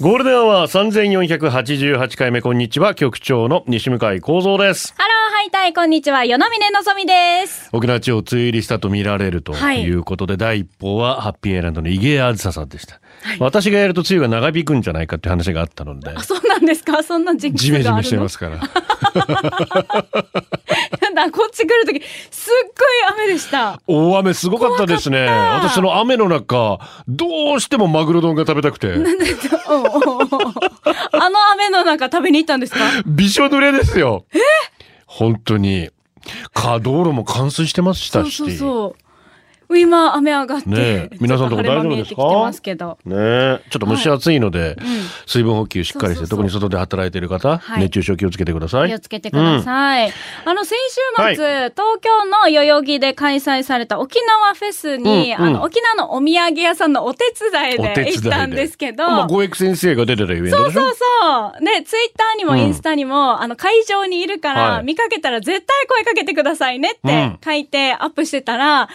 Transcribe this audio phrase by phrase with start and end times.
[0.00, 4.94] ゴールデンアワー3488回目こんにちは局長の西向井光三です。
[4.96, 7.68] ハローハイタイこんにちは与那峰のぞみです。
[7.72, 13.00] 沖縄地方梅雨入りしたと見られるとはいいうことで、第一報はハッピーエイランドの池江あずささんでした、
[13.40, 16.10] 私がやると梅雨が長引くんじゃないかっていう話があったので。
[16.10, 17.02] あそうなんですか？
[17.02, 18.02] そんなジンクスジメジがあるの？
[18.02, 18.58] メしてますから。
[21.02, 23.80] なんだこっち来る時すっごい雨でした。
[23.86, 25.26] 大雨すごかったですね。
[25.26, 28.88] 私その雨の中どうしてもマグロ丼が食べたくて。
[28.88, 30.28] おうおうおう
[31.12, 32.80] あの雨の中食べに行ったんですか？
[33.06, 34.24] びしょ濡れですよ。
[35.06, 35.90] 本当に。
[36.52, 38.36] か道路も冠水してましたし。
[38.36, 39.07] そうそうそう
[39.70, 42.98] 今雨上がって、ねえ皆さんのとこ大丈夫ですか晴れ間見えてきてますけど。
[43.04, 44.76] ねえちょっと蒸し暑いので、ん。
[45.26, 46.38] 水分補給しっかりしてそうそうそう。
[46.38, 47.82] 特に外で働いている方、はい。
[47.82, 48.88] 熱中症気をつけてください。
[48.88, 50.12] 気をつけてください。
[50.44, 55.48] あの、先週末、東京の代々木で開催された沖縄フェスに、うんうん。
[55.48, 58.12] あの、沖縄のお土産屋さんのお手伝いでで。
[58.12, 60.80] 行ったんですけど、まあ、先生が出てたイベントでしょ？
[60.80, 61.64] そうそう。
[61.64, 62.58] で、ツイッターにもうん。
[62.60, 64.84] インスタにも、あの、会場にいるから、はい。
[64.84, 67.38] 見かけたら絶対声かけてくださいねっうん。
[67.38, 68.88] て書いてアップしてたら、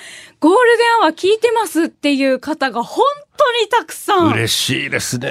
[0.43, 3.05] ゴールデンアワー聞いてますっていう方が本
[3.37, 4.33] 当にたくさん。
[4.33, 5.27] 嬉しいですね。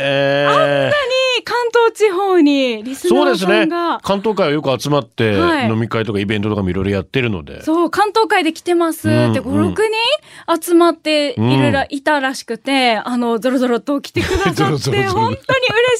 [1.37, 3.61] に関東地方にリスナーそうですね。
[3.61, 5.69] さんが、関東会はよく集まって、はい。
[5.69, 7.63] 飲み会とかイベントとかもいろいろやってるので。
[7.63, 9.09] そう、関東会で来てます。
[9.09, 9.73] って、うん。
[9.73, 15.37] 5、6人集まっているら、うんいたらしくて、あの、ゾロゾロと来てくださって、 本当に嬉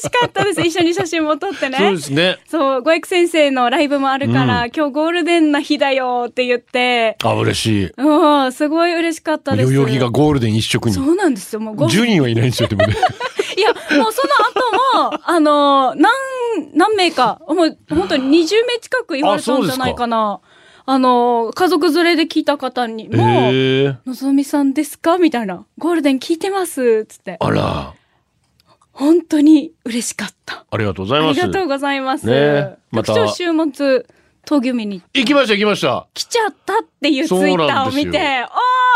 [0.01, 0.61] しかったです。
[0.61, 1.77] 一緒に写真も撮ってね。
[1.77, 2.37] そうですね。
[2.47, 4.71] そう、ごエク先生のライブもあるから、うん。
[4.75, 7.91] 今日ゴールデンな日だよって言って、あ嬉しい。
[7.97, 9.71] うん、すごい嬉しかったです。
[9.71, 10.95] 代々木がゴールデン一色に。
[10.95, 11.59] そうなんですよ。
[11.59, 12.95] もうゴール10人はいないんですよでもね。
[13.57, 13.69] いや、
[14.01, 14.33] もうその
[15.03, 16.11] 後も、あの、何、
[16.73, 20.39] 何名か、もう本当に20名近く言われたんじゃないかな。
[20.85, 25.17] あの、家族連れで聞いた方にも、へえのぞみさんですか？
[25.17, 25.65] みたいな。
[25.77, 27.05] ゴールデン聞いてます？
[27.05, 27.37] つって。
[27.39, 27.93] あら。
[28.91, 30.65] 本当に嬉しかった。
[30.69, 31.39] ありがとうございあます。
[31.41, 32.27] りがとうございます。
[32.27, 32.75] ね。
[32.91, 34.05] また週末、
[34.45, 36.05] 東京見に行きました行きました。
[36.13, 38.49] 来ちゃったっていうツイッターを見て、ああ、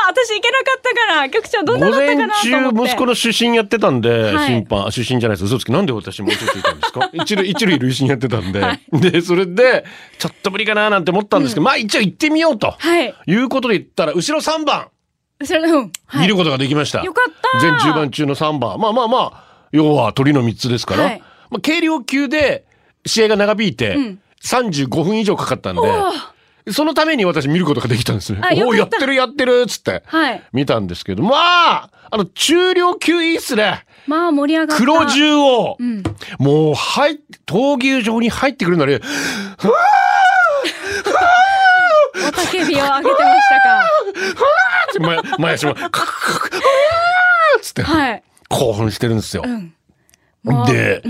[0.07, 2.77] 私行けなかったから、局長どんな午だったか前なと思って。
[2.77, 4.47] 中息子の出身やってたんで、はい。
[4.47, 5.45] 審判あ出身じゃないです。
[5.45, 5.71] 嘘つき。
[5.71, 7.09] なんで私も嘘ついたんですか？
[7.13, 8.81] 一塁一塁塁審やってたんで、はい。
[8.99, 9.85] でそれで
[10.17, 13.13] ちょっと無理かななんて思ったんですけど、まあ一応行ってみようと、はい。
[13.25, 14.87] いうことで言ったら後ろ3番。
[15.43, 15.91] それ、うん。
[16.05, 16.21] はい。
[16.21, 17.59] 見ることができました、よかった。
[17.59, 18.79] 全10番中の3番。
[18.79, 21.23] まあまあまあ要は鳥の3つですから、はい。
[21.49, 22.65] まあ、軽量級で
[23.05, 24.19] 試合が長引いて、うん。
[24.43, 25.81] 35分以上かかったんで
[26.71, 30.43] そのために私見ることができたんですねおおやってるやってるっつってはい。
[30.53, 34.83] 見たんですけどまああの中量級いいっすねまあ盛り上がった。
[34.83, 36.03] 黒銃を、ん
[36.39, 38.99] もう入っ闘牛場に入ってくるなりお
[42.31, 43.83] たけびを上げてましたか。
[44.99, 46.05] 前前足もカクカ
[46.39, 46.61] クカク
[47.61, 48.23] つってはい。
[48.49, 49.43] 興奮してるんですよ。
[49.45, 49.73] うん。
[50.65, 51.03] で、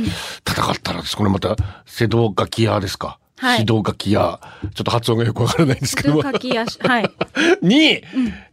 [0.47, 4.39] 戦ったらですこれまた瀬戸垣屋ですか、はい指導垣屋
[4.73, 7.09] ちょっと発音がよくわからないんですけどもかきやし、はい。
[7.61, 8.01] に、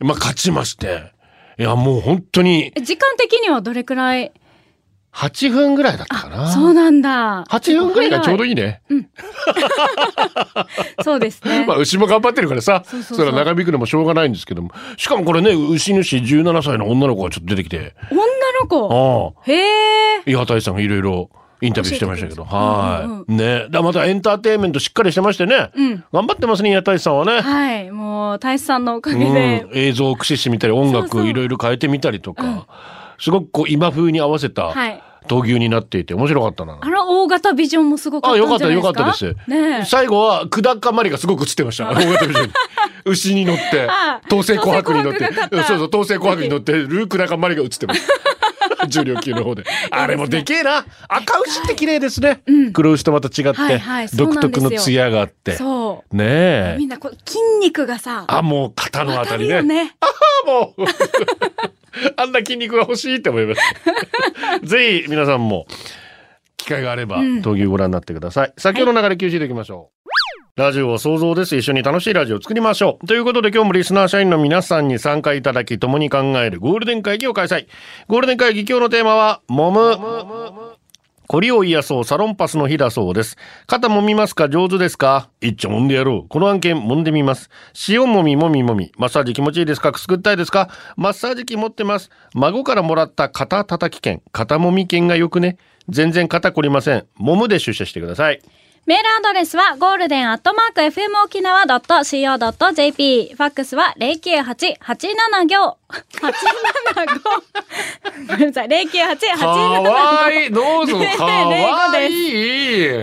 [0.00, 1.12] まあ勝ちまして
[1.58, 4.32] いやもう本当にえ時間的にはどれくらい
[5.14, 6.50] ？8分ぐらいだったかな。
[6.50, 7.44] そうなんだ。
[7.44, 8.50] 8分ぐらいがちょうどいい。
[8.50, 8.82] いいね。
[11.04, 11.64] そうですね。
[11.66, 14.72] まあ牛も頑張ってるからさ、それは長引くのもしょうがないんですけども。
[14.96, 18.18] しかもこれね、牛主17歳の女の子がちょっと出てきて、女
[18.60, 19.34] の子？
[19.36, 19.54] ああ、へ
[20.18, 20.22] え。
[20.26, 21.30] 伊畑さんがいろいろ
[21.66, 23.32] インタビューしてましたけど、はい。
[23.32, 23.60] ね。
[23.60, 25.70] だからまたエンターテインメントしっかりしてましてね。
[25.74, 27.40] うん頑張ってますね、伊畑さんはね。
[27.40, 27.90] はい。
[27.90, 32.66] もう、大志さんのおかげうんで。、映像を駆使してみたり音楽いろいろ変えてみたりとか、
[33.18, 36.78] すごくこう今風に合わせたはい闘牛になっていて面白かったな。
[36.82, 39.84] あの大型ビジョンもすごかったあよかったよかったですねえ。
[39.84, 41.90] 最後は久高まりがすごく映ってました。
[41.90, 42.52] 大型ビジョンに
[43.06, 45.32] 牛に乗ってあ、統制琥珀に乗って、
[45.64, 48.06] そうそう、統制琥珀に乗ってる久高まりが映ってます。
[48.88, 49.64] 重量級の方で。
[49.90, 50.84] あれもでけえな。
[51.08, 52.42] 赤牛って綺麗ですね。
[52.72, 53.82] 黒牛とまた違って、
[54.14, 55.56] 独特の艶があって。
[55.56, 56.16] そう。
[56.16, 56.86] ねえみ。
[56.86, 59.62] んなこう筋肉がさ、あ、もう肩のあたりね。
[59.62, 59.94] ね。
[60.00, 60.06] あ
[60.46, 60.84] もう
[62.16, 63.60] あんな筋肉が欲しいって思います。
[64.66, 65.66] ぜひ皆さんも
[66.56, 68.52] 機会があれば、うん闘牛ご覧になってください。
[68.56, 70.03] 先ほどの流れ吸収でいきましょう。
[70.56, 71.56] ラジオは想像です。
[71.56, 73.06] 一緒に楽しいラジオを作りましょう。
[73.08, 77.66] ということで今日もリスナー社員の皆さんに参加いただき共に考えるゴールデン会議を開催。
[78.06, 79.98] ゴールデン会議今日のテーマは、もむ。
[81.26, 83.36] コリを癒そうサロンパスの日だそうです。
[83.66, 84.48] 肩もみますか？
[84.48, 85.28] 上手ですか？
[85.40, 86.28] 一丁揉んでやろう。
[86.28, 87.50] この案件揉んでみます。
[87.88, 88.92] 塩もみもみもみ。
[88.96, 89.90] マッサージ気持ちいいですか？
[89.90, 90.68] くすぐったいですか？
[90.96, 92.10] マッサージ機持ってます。
[92.32, 94.22] 孫からもらった肩叩き券。
[94.30, 95.58] 肩もみ券がよくね？
[95.88, 97.08] 全然肩こりません。
[97.18, 98.40] 揉むで出社してください。
[98.86, 103.32] メールアドレスはゴールデンアットマーク FM 沖縄 .co.jp。
[103.34, 104.76] ファックスは098-875。
[106.92, 107.24] 875。
[108.28, 108.68] ごめんなさい。
[108.68, 109.38] 098-875。
[109.38, 110.50] かわいい。
[110.50, 110.98] どうぞ。
[110.98, 112.10] ねかわいい。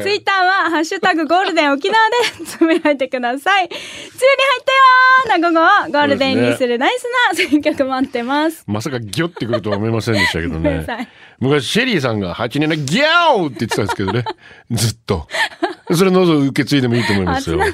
[0.03, 3.65] ツイッターは、ハッシュタグゴールデン沖縄で つぶやいてください。
[3.65, 3.79] 梅雨に
[4.49, 4.63] 入っ
[5.25, 7.07] たよーな午後をゴールデンにするナイス
[7.39, 8.63] な選曲待ってます。
[8.67, 10.85] まさかギョってくるとは思いませんでしたけどね。
[11.41, 14.23] 昔シェリーさんが8年でギャオって言ってたんですけどね。
[14.69, 15.27] ずっと。
[15.95, 17.57] それどうぞ受け継いでもいいと思いますよ。
[17.57, 17.71] 87行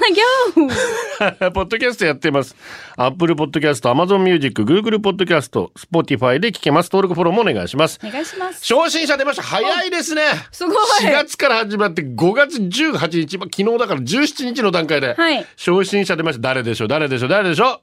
[1.52, 2.54] ポッドキャストやってます。
[2.96, 6.90] Apple Podcast、Amazon Music、Google Podcast、Spotify で聞けます。
[6.92, 7.98] 登録フォローもお願いします。
[8.04, 8.64] お願いします。
[8.64, 9.42] 昇進者出ました。
[9.42, 10.22] 早いですね。
[10.52, 15.14] すごい4月から始まって5月18日、まあ昨日だから17日の段階で。
[15.14, 16.42] はい昇進者出ました。
[16.48, 16.88] 誰でしょう？
[16.88, 17.28] 誰でしょう？
[17.28, 17.80] 誰でしょう？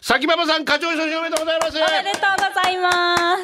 [0.00, 1.72] 崎馬場さん、課長昇進おめでとうございます。
[1.76, 3.36] おめでとうございま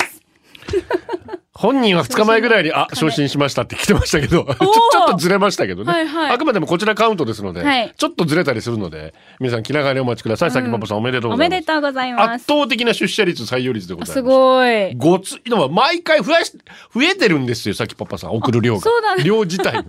[1.37, 1.42] す。
[1.63, 5.93] 本人は2日前ぐらいに、あ、昇進しましたって来てましたけど、 ちょちょっとずれましたけどね。
[5.93, 10.51] はいはいあくまでもこちらカウントですので、はいちょっとずれたりするので、皆さん気長にお待ちください。
[10.51, 11.57] 崎馬場さんおめでとうごおざいます。
[11.57, 12.45] めでとうございます圧。
[12.47, 14.13] 倒的な出社率、採用率でございます。
[14.15, 14.95] すごい。
[14.97, 16.53] ごつ、でも毎回増やし、
[16.93, 18.35] 増えてるんですよ、さきパパさん。
[18.35, 18.81] 送る量が。
[18.81, 19.85] そうだね量自体も。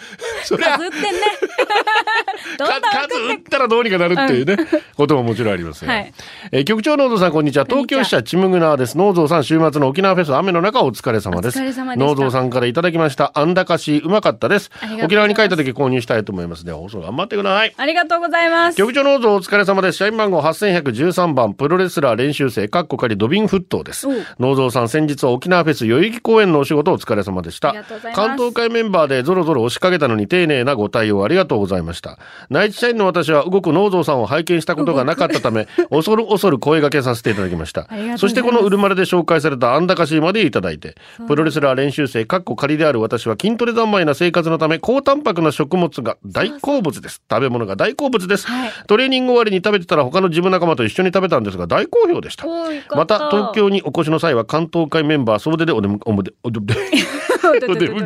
[0.44, 1.10] それは数ってんね。
[2.56, 4.56] 数打ったらどうにかなるっていうね、
[4.96, 5.90] ことももちろんありますよ。
[5.90, 6.12] はい
[6.52, 7.64] えー局長ノーゾーさんこんにちは。
[7.64, 8.96] 東京支社チムグナーです。
[8.96, 13.32] ノーゾーさん週末の沖縄フェス雨の中お疲れれ様でしたノーゾーさんからいただきました。
[13.34, 14.70] あんだかしうまかったです
[15.02, 16.72] 沖縄に帰った時購入したいと思いますね。
[16.72, 17.74] 放送頑張ってください。
[17.76, 18.76] ありがとうございます。
[18.76, 19.98] 局長ノーゾーお疲れ様です。
[19.98, 24.14] 社員番号8113番、プロレスラー練習生、カッコ仮ドビンフットですおう。
[24.38, 27.74] ノーゾーさん、先日は沖縄フェス代々木公園のお仕事お疲れ様でした
[28.14, 32.18] 関東会メンバーでゾロゾロ押しかけたのに丁寧なご対応ありがとうございました。
[32.50, 37.88] 内地社員の私は動くノーゾーさんを拝見したことがなかったため、 恐る恐る声掛けさせていただきました。
[38.16, 47.22] そしてこのウルマルで紹介されたあんだかしまでいただいて、プロレスラー練習生、カッコ仮である私は筋トレ三昧な生活のため、高タンパクな食物が大好物です。
[47.30, 48.46] 食べ物が大好物です。
[48.46, 52.46] はいトレーニング終わりに食べてたら他のジム仲間と一緒に食べたんですが大好評でした。
[52.94, 55.98] まったた東京にお越しの際は関東会メンバー総出でお出迎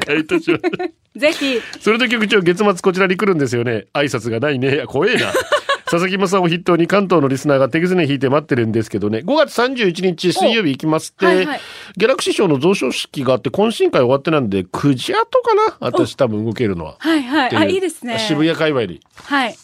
[0.09, 1.19] え、いたします。
[1.19, 3.87] ぜひ、それで局長月末こちらに来るんですよね。
[3.93, 4.75] 挨拶がないね。
[4.75, 5.33] いや怖えな。
[5.93, 9.19] 佐々木正を筆頭に関東のリスナーが手ぐずね引いて待ってるんですけどね。
[9.19, 11.61] 5月31日水曜日行きますって、はいはい
[11.99, 15.77] ギャラクシー賞の贈賞式があって懇親会終わってなんで9時後かな？
[15.81, 16.97] 私多分動けるのは。
[16.99, 17.57] はいはい。
[17.57, 18.19] あ、いいですね。
[18.21, 19.55] 渋谷界隈にはい。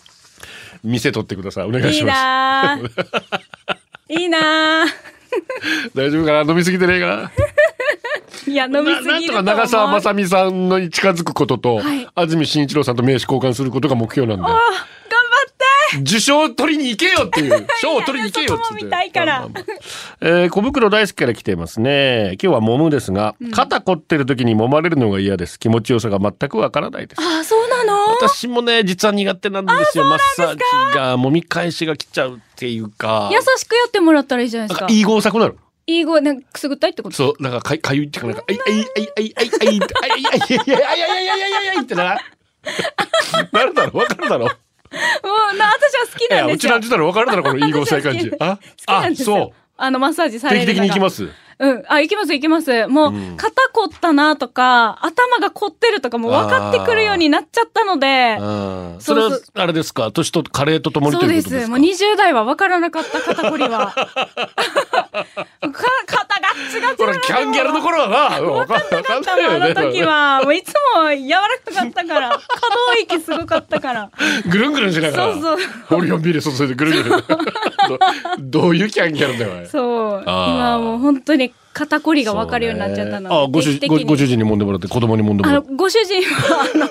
[0.84, 1.64] 店取ってください。
[1.64, 2.84] お願いします。
[4.10, 4.84] いいな
[5.96, 6.50] 大丈夫かな？
[6.50, 7.32] 飲みすぎてねえか
[8.46, 14.52] いや、飲みすぎなんとか長澤まさみさんのに近づくことと、はい安住紳一郎さんと名刺交換することが目標なんで。
[16.02, 18.64] 受賞取りに行けよっていう、 賞を取りに行けよって。
[18.64, 19.48] そこも見たいから
[20.20, 22.36] えー小袋大好きから来ていますね。
[22.42, 25.58] 今日は揉むですが、肩凝ってる時に揉まれるのが嫌です。
[25.58, 27.20] 気持ちよさが全くわからないです。
[27.22, 28.08] あ、そうなの？
[28.20, 30.04] 私もね、実は苦手なんですよ。
[30.04, 30.60] マッサージ
[30.96, 33.30] が揉み返しが来ちゃうっていうか。
[33.32, 34.82] 優しくやってもらったらいいじゃないですか。
[34.82, 35.56] なんかいい合作なる。
[35.86, 37.16] いい声、なんかくすぐったいってこと？
[37.16, 42.18] そう、なんかかいかゆいっていうか、なんか、あいあいあいあいあいあいあいあいあいあいあいあいあいあいあいってな。
[43.52, 44.50] なるだろわかるだろも
[44.92, 46.54] う、な、私は好きなんですよ。
[46.54, 48.30] うちなんちゅうだろわかるだろこの いい合成感じ。
[48.40, 49.52] あ、あそ。
[49.76, 50.40] あの、マッサージう。
[50.40, 50.66] される。
[50.66, 51.28] 定期的に行きます？
[51.60, 51.82] うん。
[51.88, 52.86] あ、行きます行きます。
[52.86, 60.10] もう、肩凝ったなとか、頭が凝ってるとかも分かってくるようになっちゃったので、うんそれはそうあれですか？
[60.12, 61.36] 年と加齢とともにとそうで。
[61.36, 63.92] いうことですすかもう20代は分からなかった肩こりは。
[63.92, 64.06] か
[65.60, 66.27] 肩がッチガチ
[66.96, 68.40] これキャンギャルの頃はな。
[68.40, 74.10] 分かんなかったよあの時ねは、もういつも柔らかかったから、可動域すごかったから。
[74.50, 75.32] ぐるんぐるんしながら。
[75.34, 75.42] そう
[75.88, 75.98] そう。
[75.98, 77.16] オリオンビール注いでぐるんぐる。
[77.16, 77.22] ん
[78.50, 80.22] どどういうキャンギャルだよそう。
[80.24, 83.44] 今はもう本当に肩こりが分かるようになっちゃったの。
[83.44, 84.04] あご主定期的に。
[84.04, 85.68] ごご主人に揉んでもらって子供に揉んでもらって。
[85.74, 86.90] ご主人は、あの、痛いんで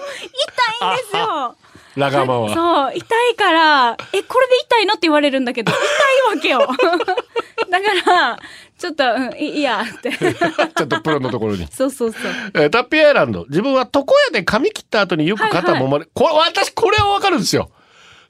[1.12, 1.56] すよ。
[1.98, 2.54] ラガーマンは。
[2.54, 4.94] そう、痛いから、え、これで痛いの？
[4.94, 6.60] って言われるんだけど、痛いわけよ。
[7.72, 8.40] だから、
[8.78, 10.12] ちょっと、うん、いいや、って。
[10.18, 12.32] ちょっとプロのところにそうそうそう。
[12.54, 17.72] えータッピーアイランド自分は床屋で髪切った後によく肩揉まれ、これ私これはわかるんですよ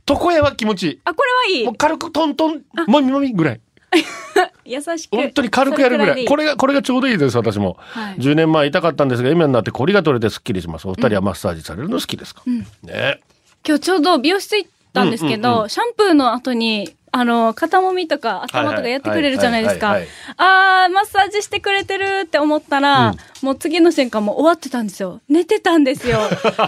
[0.09, 1.75] 床屋は気持ちいいあ、これはいいもう。
[1.75, 3.61] 軽くトントンもみもみぐらい
[4.65, 5.15] 優しく。
[5.15, 6.25] 本当に軽くやるぐらい。
[6.25, 7.77] これれが、これがちょうどいいです、私も。
[7.79, 10.87] はい10年前痛かったんですが、今になってコリが取れてスッキリします。
[10.87, 12.41] お二人はマッサージされるの好きですか、
[12.83, 13.19] ね
[13.67, 19.97] 今日ちょうど美容室行ったんですけど、うんうんうシャンプーの後に、あの、肩もみとか頭とかやってくれるじゃないですか。
[20.37, 25.21] あー、マッサージしてくれてるって思ったら、もう次の瞬間もう終わってたんですよ。
[25.29, 26.17] 寝てたんですよ。
[26.21, 26.67] あー、もったいな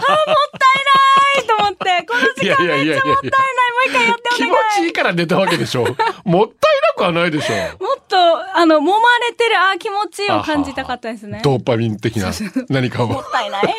[1.46, 3.30] と思って、この時間めっちゃもったいない。
[3.70, 4.64] もう一回やってお気持願い。
[4.82, 5.82] ちいいから寝たわけでしょ。
[5.82, 5.96] もったい
[6.44, 6.48] な
[6.96, 7.54] くはないでしょ。
[7.82, 8.16] もっと、
[8.56, 8.92] あの、揉ま
[9.28, 11.40] れてる、あー、気持ちいいを感じたかったですね。
[11.42, 12.30] ドーパミン的な
[12.68, 13.20] 何かをも。
[13.20, 13.76] ったいない。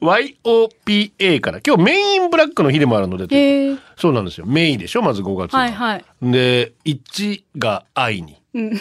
[0.00, 3.76] YOPA から今日メインブラックの日でもあるので。
[3.96, 6.04] そうなんですよメイでしょまず5月がはいはい。
[6.22, 8.80] で1が I に、うん。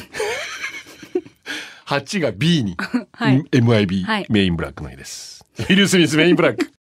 [1.86, 2.76] 8が B に、
[3.12, 6.72] はい MIB、はいメインブラックの日ですウィル・スミスメインブラック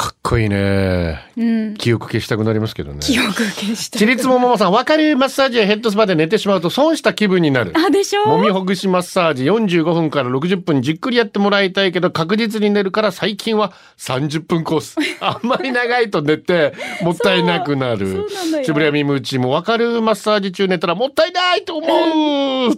[0.00, 1.74] かっこいいねうん。
[1.74, 3.98] 記憶消したくなりますけどね記憶消した。
[3.98, 8.24] ちりつもももさんわかるマッサージやヘッドスパで寝てしまうと損した気分になるあ、でしょ？
[8.24, 14.96] もみほぐしマッサージ45分から60分じっくりやってもらいたいけど確実に寝るから最近は30分コース。
[15.20, 18.58] あんまり長いと寝てもったいなくなるそうそうなの。
[18.58, 22.70] よしぶりやみむちもわかるマッサージ中寝たらもったいないと思う。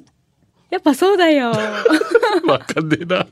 [0.71, 1.51] やっぱそうだよ。
[1.51, 3.27] うるまるわかんねえな。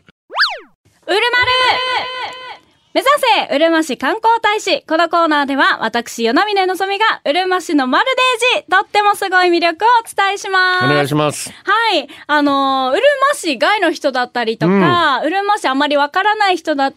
[2.98, 3.10] 目指
[3.48, 8.06] せうるま市観光大使このコーナーでは私、与那峰のぞみがうるま市のマル
[8.50, 10.84] デージとってもすごい魅力をお伝えします。
[10.84, 11.48] お願いします。
[11.62, 12.08] はい。
[12.26, 16.92] あのーうるま市外の人だったりとか、うるま市あまりわからない人だ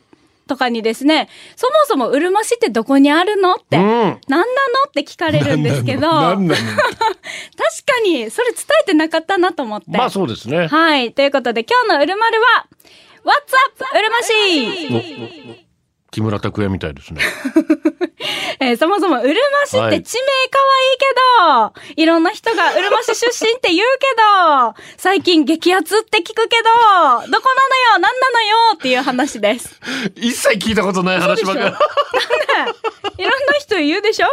[0.47, 3.83] とかにですね、そもそもうるま市ってどこにあるのって、うん。
[3.83, 4.43] 何なの
[4.87, 6.49] って聞かれるんですけど、 確か
[8.03, 9.85] にそれ伝えてなかったなと思って。
[9.95, 10.65] まあそうですね。
[10.65, 11.13] はい。
[11.13, 12.65] ということで、今日のうるまるは、
[13.23, 15.70] What's up うるま市
[16.11, 17.21] 木村拓哉みたいですね。
[18.59, 20.59] えーそもそもうるま市って地名可
[21.49, 27.41] 愛いけど、い、ろんな人がうるま市出身って言うけど、 最近激アツって聞くけど、どこなのよ
[27.93, 29.79] 何なのよっていう話です。
[30.15, 31.61] 一切聞いたことない話ばっか
[33.17, 33.23] り。
[33.23, 34.27] いろんな人言うでしょ？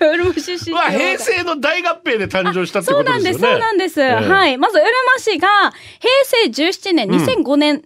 [0.00, 3.58] うるま出身平成の大合併で誕生したってそうことですよね。
[3.58, 4.24] なんです、そうなんです。
[4.24, 4.58] ええはい。
[4.58, 7.82] まず、うるま市が、平成17年、2005年、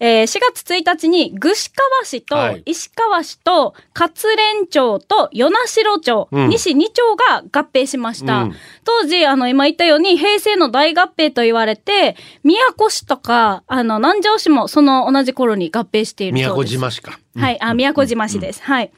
[0.00, 8.42] えー4月1日に、串川市とはい石川市と勝連町と与那城町、うん西2町が合併しました。
[8.42, 8.54] うん
[8.86, 16.72] 当時、あの、今言ったように、平成の大合併と言われて、宮古市とか、あの、南城市もその同じ頃に合併している宮古そうです。
[16.74, 17.18] 島しか。
[17.36, 18.62] はい、あ、宮古島市です。
[18.62, 18.90] はい。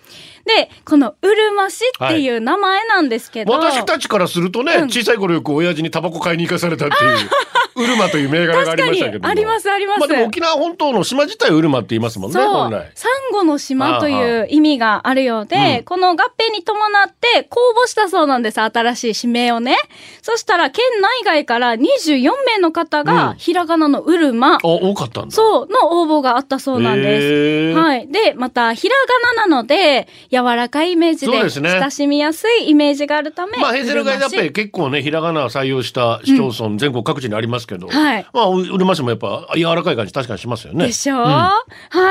[0.47, 9.21] で、このうるま市っていう名前なんですけど、私たちからするとね、うん小さい頃よく親父にタバコ買いに行かされたっていう、ウルマという銘柄がありましたけども。
[9.21, 12.93] 確かにありますありますまあでも沖縄本島の島自体ウルマって言いますもんね、本来。。
[12.95, 19.77] サンゴの島という意味があるようで、うんこの合併に伴って公募したそうなんです、新しい指名をね。
[20.23, 25.31] そしたら、県内外から24名の方うんが、ひらがなのうるま、あ、多かったんだ。
[25.35, 27.79] そう、の応募があったそうなんです。
[27.79, 28.09] はい。
[28.09, 30.09] で、また、ひらがななので、
[30.43, 38.27] 柔らかいイメージで、親しみやすいイメージがあるため、まあ平成の外だっぱり結構ね、ひらがなを採用した市町村、全国各地にありますけど、はい。
[38.33, 40.87] まあ、うるま市もやっぱ柔らかい感じ確かにしますよね。
[40.87, 41.63] でしょ、は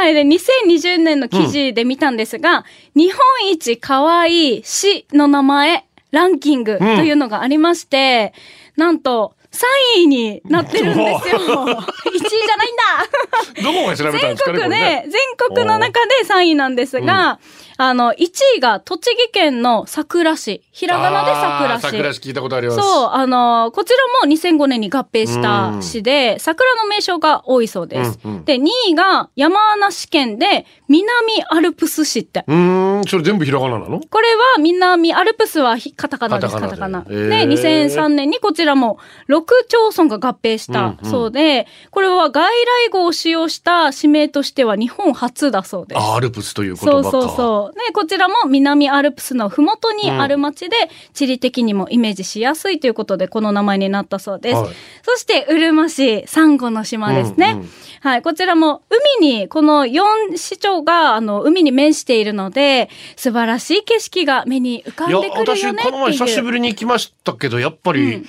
[0.08, 0.14] い。
[0.14, 2.66] で、2020年の記事で見たんですが、
[2.96, 8.34] 日本一可愛い市の名前、ランキングというのがありまして、
[8.78, 11.40] なんと、3位になってるんですよ。
[11.40, 15.08] 1 位じゃないんだ どこが調べたんですかね、全国で、ね。
[15.10, 15.22] 全
[15.56, 17.40] 国の中で3位なんですが、
[17.78, 18.16] あの、1
[18.58, 20.62] 位が栃木県の桜市。
[20.72, 21.82] ひらがなで桜市。
[21.82, 22.80] 桜市聞いたことあります。
[22.80, 28.20] そう、あのこちらも2005年に合併した市で、桜の名称が多いそうです。
[28.24, 32.44] うんうんで、2位が山梨県で南アルプス市って。
[32.48, 34.00] うーん、それ全部ひらがななの？
[34.10, 37.02] これは南アルプスはひカタカナです、カカタカナ。
[37.02, 37.16] で、
[37.48, 42.50] 2003年にこちらも6町村が合併したうんうんそうで、これは外
[42.88, 45.98] 来語を使用した指名としては日本初だそうです。
[46.00, 47.12] あアルプスという言葉か。
[47.12, 47.78] そうそうそう。
[47.78, 50.76] で、こちらも南アルプスのふもとにある町で、
[51.14, 54.56] 地理的にもイメージしやすいということで、この名前になったそうです。
[54.56, 54.70] はい
[55.04, 57.52] そして、うるま市、サンゴの島ですね。
[57.54, 57.70] うんうん
[58.06, 58.22] はい。
[58.22, 58.84] こちらも、
[59.20, 65.92] 海に、この4市町が、あの、海に面しているので、素晴らしい景色が目に浮かんでくるよねっていう。
[65.92, 68.20] 私この前久しぶりに行きましたけどやっぱり、よ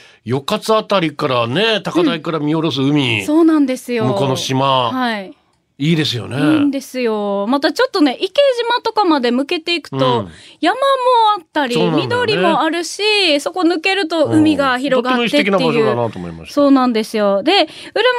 [0.45, 4.07] かつあたりからね高台から見下ろす海、そうなんですよ。
[4.07, 5.37] 向こうの島、はい。
[5.79, 6.37] いいですよね。
[6.37, 7.47] いいんですよ。
[7.49, 10.31] またちょっとね、池島とかまで向けていくと、うん
[10.61, 10.81] 山も
[11.39, 15.45] あったり、ね緑もあるし、そこ抜けると海が広がってっていう。
[15.45, 16.55] とっても素敵な場所だなと思いました。
[16.55, 17.43] そうなんですよ。
[17.43, 17.69] で、うる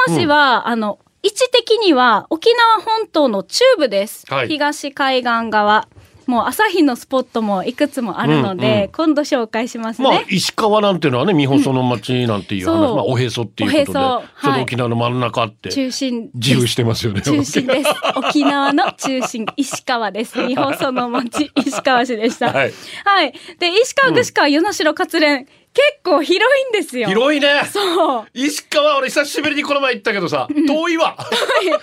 [0.07, 4.25] ま市は、あの、位置的には沖縄本島の中部です。
[4.29, 5.87] はい東海岸側。
[6.27, 10.25] もう朝日のスポットもいくつもあるので、うんうん今度紹介しますまあね。
[10.29, 17.22] 石川なんていうのはね、三保その町なんていう話、そうまあおへそっていうことで、おへそはいちょうど沖縄の真ん中あって、中心自由してますよね。
[17.22, 17.89] 中心です。
[18.15, 20.46] 沖縄の中心、石川です。
[20.48, 22.48] 日本その町、石川市でした。
[22.48, 23.60] ははいい。
[23.60, 27.07] で、石川、串川、与那城、勝連、結構広いんですよ。
[27.07, 27.62] 広いね。
[27.71, 28.25] そう。
[28.33, 31.15] 石川俺久しぶりにこの前行ったけどさ、遠いわ。
[31.21, 31.79] そっから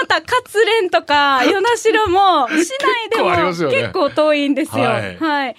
[0.00, 4.84] また勝連とか、 与那城も、市内でもますよね結構遠いんですよ。
[4.84, 5.16] ははいい。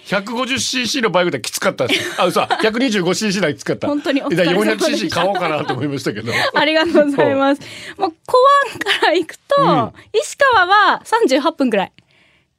[0.07, 1.99] 150cc のバイクできつかったし。
[2.17, 2.41] あ、嘘。
[2.63, 3.87] 125cc だきつかった。
[3.87, 6.33] 本当にお疲れ様でした 400cc 買おうかなと思いましたけど。
[6.53, 7.61] ありがとうございます。
[7.97, 8.37] もう、小
[8.71, 11.91] 湾から行くと、石川は38分ぐらい。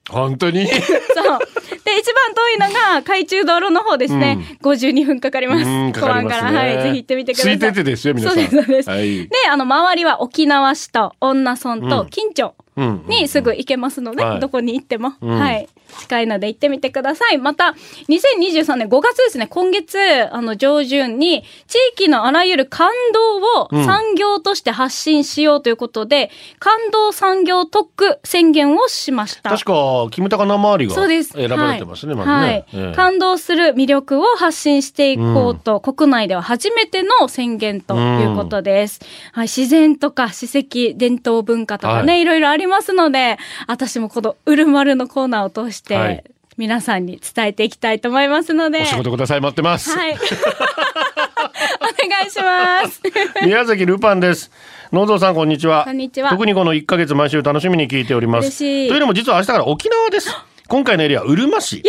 [0.09, 0.67] 本当に？
[0.67, 0.77] そう。
[1.85, 4.39] で、一番遠いのが海中道路の方ですね。
[4.63, 5.65] 52分かかります。
[5.69, 6.61] うんかかりますね小湾から。
[6.61, 6.83] はい。
[6.83, 7.59] ぜひ行ってみてください。
[7.59, 8.91] ついててですよ皆さんそうです、そうです。
[8.91, 14.41] はいで、あの、周りは沖縄市と恩納村と金町うんにすぐ行けますので、はい。
[14.41, 15.29] どこに行っても、ん。
[15.29, 15.69] はい。
[16.01, 17.39] 近いので行ってみてください。
[17.39, 17.75] また、
[18.09, 19.99] 2023年5月ですね、今月、
[20.31, 29.51] あの、上旬に、地域のあらゆる感動を産業として発信しようということで、感動産業特区宣言をしました。
[29.51, 31.31] 確か、キムタカ生周りがそうです。
[31.31, 32.25] 選ばれてますね、はい。
[32.25, 32.37] まずね。
[32.37, 32.67] はい。
[32.75, 32.95] ええ。
[32.95, 39.01] 感動する魅力を発信していこうと、国内では初めての宣言ということです。
[39.33, 42.23] はい、自然とか史跡、伝統文化とかね、はい。
[42.23, 46.25] い、ろいろありますので、私もこのうるまるのコーナーを通して、はい
[46.57, 48.81] 皆さんに伝えていきたいと思いますので。
[48.81, 49.91] お仕事ください、待ってます。
[49.91, 50.15] はい。
[50.15, 50.17] お
[52.09, 53.03] 願いします。
[53.45, 54.51] 宮崎ルパンです。
[54.91, 55.85] 農蔵さんこんにちは。
[55.85, 58.47] こんにちは特にこの1ヶ月毎週楽しみに聞いております。
[58.47, 60.35] 嬉しいというのも実は明日から沖縄です。
[60.69, 61.83] 今回のエリアうるま市。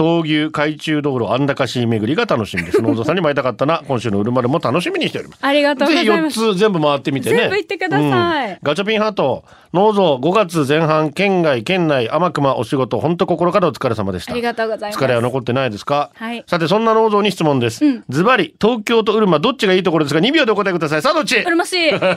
[0.00, 2.82] 闘牛海中道路安高市巡りが楽しみです。
[2.82, 3.82] 農蔵さんにも会いたかったな。
[3.86, 5.38] 今週のうるまるも楽しみにしております。
[5.42, 6.54] ありがとうござぜひ4います。
[6.54, 7.36] つ全部回ってみてね。
[7.36, 14.32] 全部行ってくださいうんガチャピンハート、農蔵5月前半、県外、県内、天熊お仕事、本当心からお疲れ様でした。
[14.32, 15.04] ありがとうございます。
[15.04, 21.36] 疲れは残ってないですか、はいさてそんな農蔵に質問ですズバリ東京とうるまどっちがいいところですか？2秒でお答えくださいさあどっち？
[21.38, 21.90] うるましい。
[21.90, 22.16] そりゃ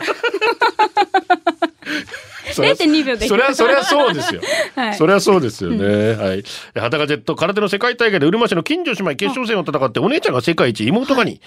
[2.54, 3.28] 0.2秒で。
[3.28, 4.42] そりゃそりゃそうですよ、
[4.76, 4.96] はい。
[4.96, 6.44] そりゃそうですよね、はい。
[6.76, 11.42] 裸ジェット空手の世界大会でうるま市の近所姉妹決勝戦を戦ってお姉ちゃんが世界一妹がに、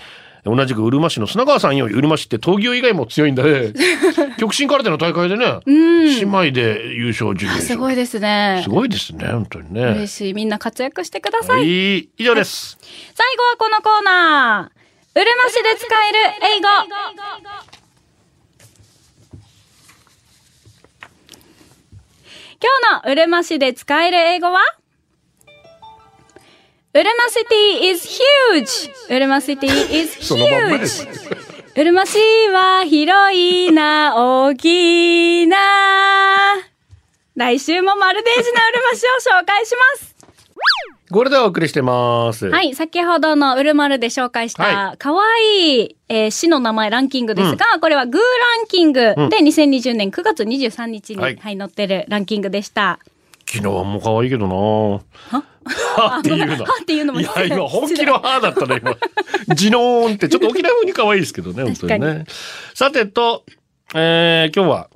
[0.45, 3.73] 同じくうるま市の砂川さんよりうるま市って闘牛以外も強いんだね。
[4.39, 7.63] 極真空手の大会でね、姉妹で優勝準優勝。
[7.63, 8.61] すごいですね。
[8.65, 8.69] す。
[8.69, 9.83] ごいですね本当にね。
[9.83, 10.35] 嬉しい。
[10.35, 11.55] みんな活躍してくださ。
[11.55, 11.99] はい。
[11.99, 12.77] い以上です、
[13.15, 14.83] 最後はこのコーナー。
[15.15, 16.19] うるま市で使える
[16.57, 16.69] 英語。
[22.63, 22.71] 今
[23.03, 24.61] 日のうるま市で使える英語は？
[26.95, 28.07] うるまシティ is
[28.53, 28.89] huge!
[29.17, 29.71] うるまシティ
[30.01, 31.09] is huge!
[31.75, 32.19] うるま市
[32.53, 35.59] は広いな、大きいな。
[37.35, 40.12] 来週もマルデージのうるま市を紹介します。
[41.13, 42.49] これでお送りしてます。
[42.49, 51.35] はい、先ほどのうるまるで紹介しはた、可愛い、えー市の名前ランキングですが、これはグーランキングで2020年9月23日に、ははい。
[51.35, 52.99] い、載ってるランキングでした。
[53.47, 54.55] 昨日はもう可愛いけどな。
[54.55, 56.19] は？
[56.21, 56.65] っていうの。
[56.65, 56.79] は？
[56.81, 58.97] っていうのもいや、今本気のはだったね、今。
[59.55, 62.25] ジノーンって、ちょっと沖縄風に可愛いですけどね、 本当に確ね。
[62.75, 63.45] さてと、
[63.95, 64.89] えー、今日は、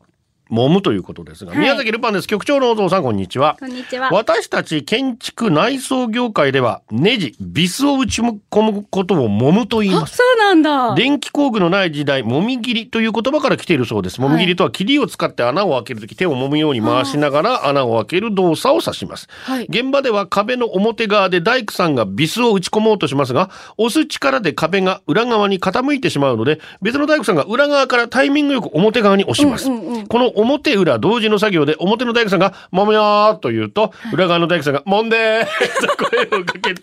[0.51, 2.29] 揉むということですが、はい宮崎ルパンです。
[2.29, 3.57] 局長のお父さん、こんにちは。
[3.59, 4.11] こんにちは。
[4.13, 8.41] 私たち建築内装業界では、ネジ、ビスを打ち込
[8.73, 10.17] むことを揉むと言いあ、ます。
[10.17, 10.95] そうなんだ。
[10.95, 14.21] 電気工具のない時代、もみ切りという言葉から来ているそうです。
[14.21, 19.29] もみ切りとは切りを使って穴を開けるとき手を揉むように回しながら穴を開ける動作を指します。
[19.45, 29.67] はい現場では壁の表側で大工さんがビスを打ち込もうとしますが、押す力で壁が裏側に傾いてしまうので、別の大工さんが裏側からタイミングよく表側に押します。
[29.67, 35.47] この表裏同時の作業で表の大工さんが、もむよーと言うと、裏側の大工さんが、もんでー
[35.97, 36.77] と声をかける。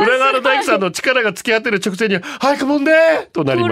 [0.00, 3.70] 裏側の大工さんの力が突き当てる直前には、早くもんでーとなります。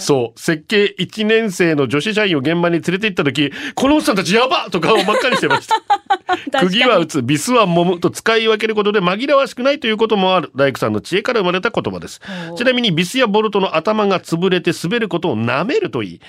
[0.00, 0.40] そう。
[0.40, 5.74] 設計1年生の女子社員を現場に連れて行った時、このおっさんたちやばと顔を真っ赤にしてました。
[6.60, 12.20] 釘は打つ、ビスは揉むと使い分けることで紛らわしくないということもある大工さんの知恵から生まれた言葉です。
[12.56, 16.20] ちなみにビスやボルトの頭が潰れて滑ることを舐めるといい、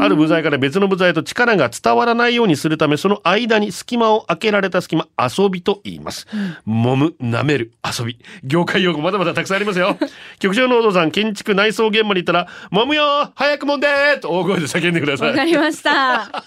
[0.00, 6.26] ある部材から別の部材と力が伝わらないようにするため、その間に隙間を開けられた隙間、遊びと言います。
[6.66, 8.03] 揉む、舐める、遊び。
[8.42, 9.96] 業界用語まだまだたくさんありますよ。
[10.38, 15.30] 局長のお父さん、建築内装現場に行ったら、揉むよー早く揉んでーと大声で叫んでください。
[15.30, 15.90] わかりました。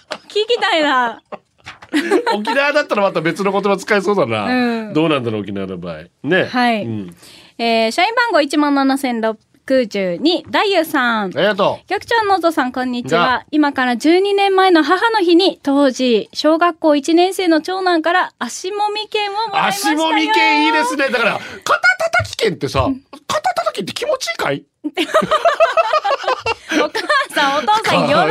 [0.27, 1.21] 聞きたいな。
[2.33, 4.45] 沖縄だったらまた別の言葉使えそうだな。
[4.45, 6.03] うんどうなんだろう、沖縄の場合。
[6.23, 6.45] ね。
[6.45, 7.15] はいうん
[7.59, 9.35] えー社員番号1万7600
[9.67, 11.25] 112、ダイユさん。
[11.25, 13.43] ありがと局長のぞさん、こんにちは。
[13.51, 19.97] 今から12年前の母の日に、当時、小学校1年生の長男から足もみ券をもらいましたよ。
[19.97, 21.09] 足もみ券いいですね。
[21.09, 21.33] だから、
[21.65, 21.81] 肩
[22.21, 22.87] 叩き券ってさ、
[23.27, 24.63] 肩叩きって気持ちいいかい？
[26.79, 26.99] お母
[27.33, 28.23] さん、お父さん、喜ぶ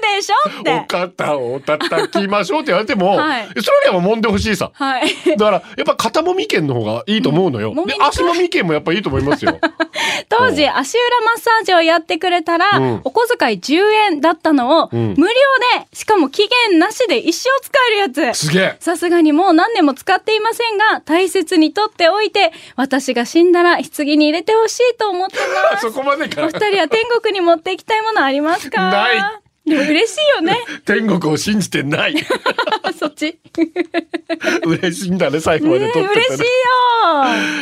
[0.00, 0.34] でしょ？
[0.48, 0.84] っおて。
[0.88, 4.70] 肩を叩きましょうって言われても、はいそれよりは揉んでほしいさ。
[4.74, 5.08] はい。
[5.36, 7.74] だから、やっぱ肩もみ券の方がいいと思うのよ。
[7.74, 9.58] でうん揉みに、くい足もみ券もやっぱいいと思いますよ。
[10.28, 13.82] 当時、足裏マッサージをやってくれたら、うんお小遣い10
[14.12, 15.34] 円だったのを、ん無料
[15.80, 18.38] で、しかも期限なしで一生使えるやつ。
[18.46, 18.76] すげえ。
[18.80, 25.36] さすがにもう何年も使っていませんが、大切に取っておいて、私が死んだら棺に入れてほしいと思って
[25.72, 25.88] ます。
[25.92, 26.46] そこまでかお。
[26.46, 28.90] 二人は天国に持っていきたいものありますか？
[28.90, 30.56] ないでも嬉しいよね。
[30.84, 32.14] 天国を信じてない。
[32.98, 33.38] そっち。
[34.66, 36.36] 嬉しいんだね、最後までね取って嬉しいよ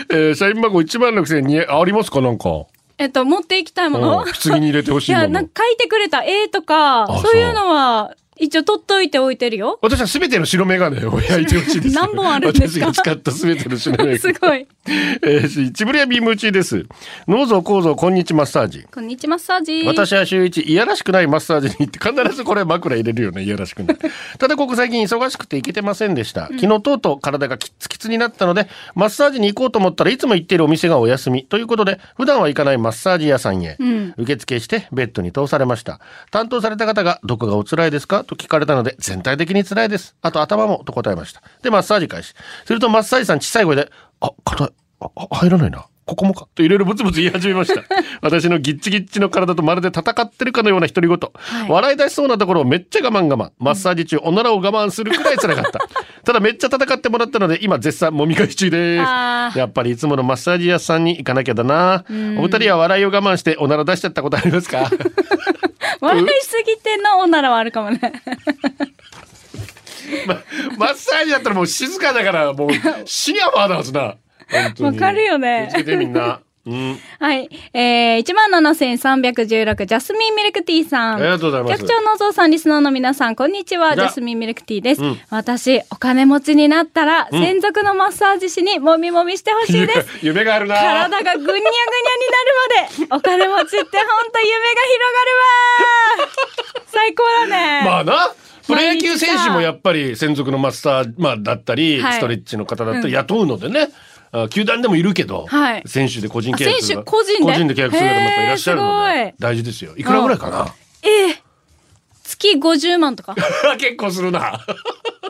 [0.09, 0.27] てね。
[0.29, 2.65] えー社員番号1万6000にありますかなんか？
[2.99, 4.25] えっと、持っていきたいもの？
[4.25, 5.49] うん棺に入れてほしいや、いものなん。
[5.49, 9.79] か書いてくれた絵とかあ、そういうのは、一応取っといておいてるよ。
[9.83, 11.95] 私はすべての白眼鏡を 焼いてほしいです。
[11.95, 12.87] 何本あるんですか？
[12.87, 14.19] 私が使ったすべての白眼鏡。
[14.19, 14.67] すごい。
[15.23, 16.87] えー、ちぶりやビーム中です。
[17.29, 18.85] 脳臓構造こんにちマッサージ。
[18.93, 19.85] こんにちマッサージ。
[19.87, 23.97] 私は週一いやらしくないマッサージに行って必ずこれ枕入れるよね いやらしくない
[24.39, 33.77] ただここ最近忙しくて行けてませんでした昨日とうとう体がキッツキツになったのでマッサージに行こうと思ったらいつも行っているお店がお休みということで普段は行かないマッサージ屋さんへ、
[34.17, 36.01] 受付してベッドに通されました
[36.31, 38.25] 担当された方がどこがお辛いですか？
[38.31, 40.15] と聞かれたので全体的に辛いです。
[40.23, 41.43] あと頭もと答えました。
[41.63, 42.35] でマッサージ開始。
[42.65, 43.91] するとマッサージさん小さい声で
[44.21, 44.69] あ硬い。
[45.01, 45.85] ああ入らないな。
[46.11, 47.85] ここもかといろいろブツブツ言い始めました。
[48.21, 51.17] 私のギッチギッチの体とまるで戦ってるかのような独り言。
[51.17, 53.51] い笑い出しそうなところをめっちゃ我慢我慢。
[53.61, 55.79] マッサージ中おならを我慢するくらい辛かった。
[56.25, 59.03] ただめっちゃ戦ってもらったので今絶賛揉み返し中です。
[59.05, 62.05] やっぱりいつものマッサージ屋さんに行かなきゃだな。
[62.39, 64.91] お二人は笑いを我慢しておなら出しちゃったことありますか？
[66.01, 68.01] 笑いすぎてのおならはあるかもね。
[70.27, 70.39] ま
[70.77, 72.71] マッサージだったらもう静かだからもう
[73.05, 74.17] 死にはまだはずな。
[74.81, 76.41] わかるよね気をつけてみんな。
[76.67, 76.99] うん。
[77.19, 77.49] はい。
[77.73, 81.15] えー、17,316ジャスミンミルクティーさん。
[81.15, 83.97] ありがとうございます局長のぞうさん、リスナーの皆さん、こんにちは。
[83.97, 85.03] ジャスミンミルクティーです。
[85.03, 90.07] うん私、お金持ちになったら、専属のマッサージ師にもみもみしてほしいです。
[90.23, 90.77] 夢があるな。
[90.77, 91.67] 体がぐにゃぐにゃに
[92.99, 94.05] なるまで、お金持ちってほんと夢が広
[95.15, 95.25] が
[96.19, 96.29] るわ
[96.87, 97.83] 最高だね。
[97.87, 98.35] まあな。
[98.67, 103.89] プロ野球選手もやっぱり専属のマスター、まあ、だったり、はいストレッチの方だったり雇うのでね、
[104.33, 107.53] あ球団でもいるけど、はい選手で個人契約するあ選手個人で？
[107.53, 110.75] 個人で契約する方もやっぱいらっしゃるので大事ですよいくらぐらいかな？
[111.03, 111.43] ええ
[112.23, 113.35] 月50万とか。
[113.79, 114.65] 結構するな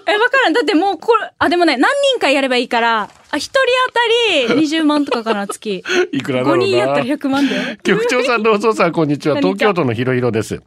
[0.06, 0.52] え、わからん。
[0.52, 3.58] だってもうこれ、あ、でもね、何人かやればいいから、あ、一人
[3.88, 5.82] 当たり20万とかかな、月。
[6.12, 7.76] いくらだろう5人やったらな100万だよ。
[7.82, 9.36] 局長さん、ローソンさん、こんにちは。
[9.36, 10.62] こんにちは東京都のひろひろです。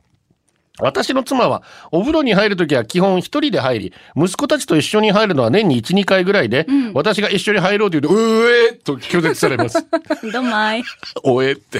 [0.79, 9.85] 私の妻は、お風呂に入るときは基本一人で入り、息子たちと一緒に入るのは年に1、2回ぐらいで、私が一緒に入ろうと言うと、うえーと拒絶されます。
[10.33, 10.83] どんまい。
[11.23, 11.79] おえって。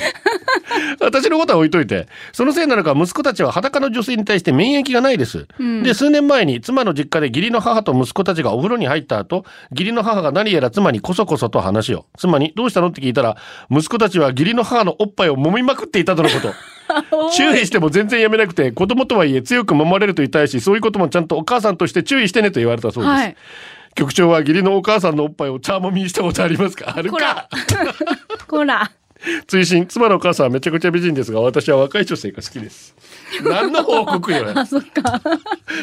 [1.01, 5.47] 私のことは置いといて、そのせいなのか息子たちは裸の女性に対して免疫がないです。
[5.81, 12.05] で、数年前に妻の実家で義理の母と息子たちがお風呂に入った後、義理の母が何やら妻にこそこそと話を。
[12.15, 13.37] 妻にどうしたのって聞いたら、
[13.71, 16.53] 息子たちは義理の母のおっぱいを揉みまくっていたとのこと。
[17.35, 23.13] 注意しても全然やめなくて、子供とはいえ強く揉まれると言いたいし、そういうこともちゃんとお母さんとして注意してねと言われたそうです。
[23.13, 23.35] はい。
[23.95, 26.93] 局長は義理のお母さんのおっぱいを茶揉みにしたことありますか？
[26.95, 27.49] あるこから。
[28.47, 28.91] こら。
[29.47, 29.85] 追伸。
[29.85, 32.93] 妻のお母さんはめちゃくちゃ美人ですが私は若い女性が好きです。
[33.43, 34.51] 何の報告よ。
[34.57, 35.21] あ、そっか。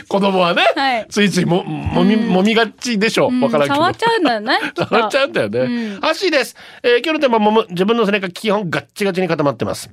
[0.09, 1.07] 子供はね、はい。
[1.09, 3.29] ついついももみもみがちでしょ。
[3.29, 3.41] うん。
[3.41, 3.77] わからんけど。
[3.77, 4.59] 触っちゃうんだよね。
[4.77, 6.05] 触っちゃうんだよね、うん。
[6.05, 9.91] アッシーです、えー今日のテーマもむ自分の背中基本ガッチガチに固まってます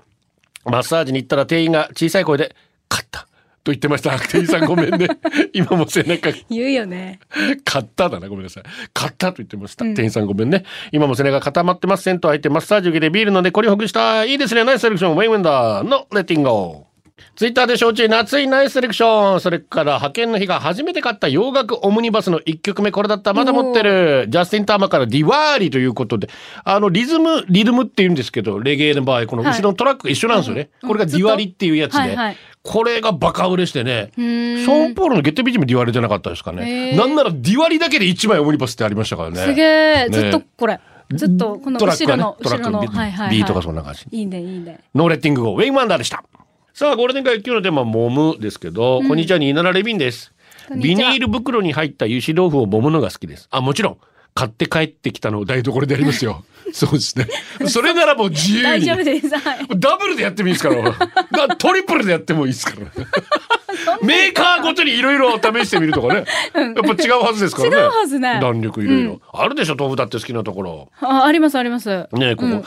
[0.68, 2.56] マッサージに行ったら店員が小さい声で
[2.90, 3.28] 「勝った」
[3.64, 5.08] と言ってました 店員さんごめんね
[5.54, 7.20] 今も背中言うよね。
[7.66, 8.64] 買っただな、ごめんなさい。
[8.94, 9.84] 買ったと言ってました。
[9.86, 10.64] 店員さんごめんね。
[10.92, 12.04] 今も背中固まってます。
[12.04, 14.24] 銭湯入ってマッサージ受けてビール飲んでこりほぐした。
[14.26, 14.64] いいですね。
[14.64, 15.16] ナイスセレクション。
[15.16, 16.88] ウェインウェンダーのレッティンゴ
[17.36, 19.42] ツイッターで承知、夏いナイスセレクション。
[19.42, 23.34] それから派遣の日が初めて買った洋楽オムニバスの1曲目これだった。
[23.34, 24.26] まだ持ってる。
[24.30, 26.30] ジャスティン・ターマーからディワーリということで。
[26.64, 30.70] あの、リズム、リズムって言うんですけど、レゲエの場合、この後ろのトラックが一緒なんですよね。
[30.82, 32.00] うんこれがディワリっていうやつで。
[32.00, 34.12] はいはいこれがバカ売れしてね。
[34.16, 36.92] ショーン・ポールの Get Busy もディワリじゃなかったですかへね。
[36.96, 39.38] ーなんならディワリだけで1枚オムニバスってありましたからね。
[39.38, 40.10] すげえ。
[40.10, 40.78] ねずっとこれ。
[41.12, 43.00] ずっとこの後ろの、トラックの後ろの。
[43.00, 43.30] はいはいはい。
[43.38, 44.06] ビートがそんな感じ。
[44.12, 44.82] いいね、いいね。
[44.94, 46.26] No Letting Go、ウェインワンダーでした。
[46.78, 50.32] さあ、ゴールデン会今日のテーマはもむですけど、こんにちは、ニーナラレビンです。
[50.80, 53.48] ビニール袋に入った油脂豆腐を揉むのが好きです。
[53.50, 53.98] あ、もちろん。
[54.36, 56.46] 買って帰ってきたのを台所でやりますよ。
[56.72, 57.28] そうですね。
[57.68, 58.64] それならもう自由に。
[58.64, 59.36] 大丈夫です。
[59.36, 59.68] はい。
[59.76, 60.92] ダブルでやってもいいですから。
[61.48, 63.98] だトリプルでやってもいいですから。
[64.04, 66.26] メーカーごとにいろいろ試してみるとかね。
[66.54, 67.76] やっぱ違うはずですからね。
[67.76, 69.20] 違うはずね弾力いろいろ。
[69.34, 70.92] あるでしょ、豆腐だって好きなところ。
[71.02, 72.08] あ、ありますあります。
[72.12, 72.64] ねここ。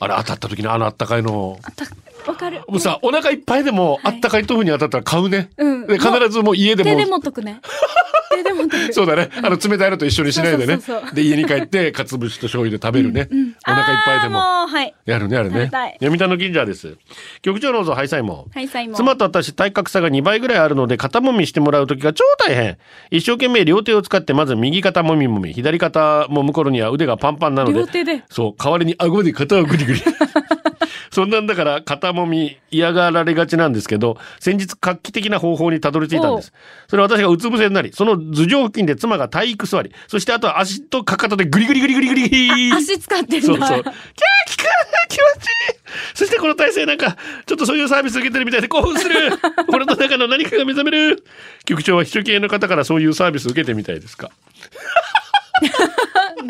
[0.00, 1.58] あれ当たった時にあのあったかいの。
[2.30, 2.62] わかる。
[2.68, 5.50] もうさ、お腹いっぱいでもあったかい豆腐に当たったら買うね。
[5.56, 6.90] うんで必ずもう家でも。
[6.90, 7.60] 手で持っとくね。
[8.30, 8.92] 手でとく。
[8.92, 9.30] そうだね。
[9.36, 10.78] あの冷たいのと一緒にしないでね。
[11.14, 13.28] で、家に帰って、かつぶしと醤油で食べるね。
[13.66, 14.38] お腹いっぱいでも。
[14.38, 14.94] はい。
[15.04, 15.96] やるね、やるね食べたい。
[16.00, 16.96] 読谷の銀座です。
[17.42, 18.50] 局長のぞ、ハイサイモン。
[18.54, 18.90] はい、サイ。
[18.92, 22.78] 妻と私体格差が2倍ぐらいあるので肩もみしてもらう時が超大変
[23.10, 30.02] 一生懸命両手を使ってまず右肩もみもみ左肩もむ頃には腕がパンパンなので両手でそう代わりに顎で肩をグリグリ
[31.10, 36.52] そんなんだから肩もみ嫌がられがちなんですけど先日画期的な方法にたどり着いたんです。
[36.88, 39.92] それは私がうつ伏せになりその頭上付近で妻が体育座り。
[40.08, 42.14] そしてあとは足とかかとでグリグリグリグリグ
[42.56, 43.42] リ足使ってる。
[43.42, 43.66] そうそう。
[43.66, 43.90] キャー聞く
[45.08, 45.80] 気持ちいい。
[46.14, 49.14] そしてこの体勢なんか、ちょっとそういうサービス受けてるみたいで興奮する。
[49.74, 51.24] 俺の中の何かが目覚める。
[51.64, 54.30] 局長は秘書系の方からそういうサービス受けてみたいですか？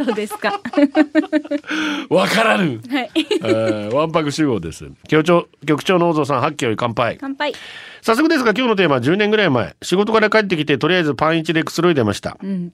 [0.05, 0.61] どうですか？
[2.11, 3.11] わからぬ、はい。
[3.15, 4.87] えー、わんぱく集合です。
[5.09, 7.19] 局長、局長の大蔵さん、発揮より乾杯。
[7.21, 7.55] 乾杯。
[8.03, 12.31] 早速ですが今日のテーマは10年ぐらい前、仕事から帰ってきてとりあえずパン一でくつろいでました。
[12.45, 12.73] ん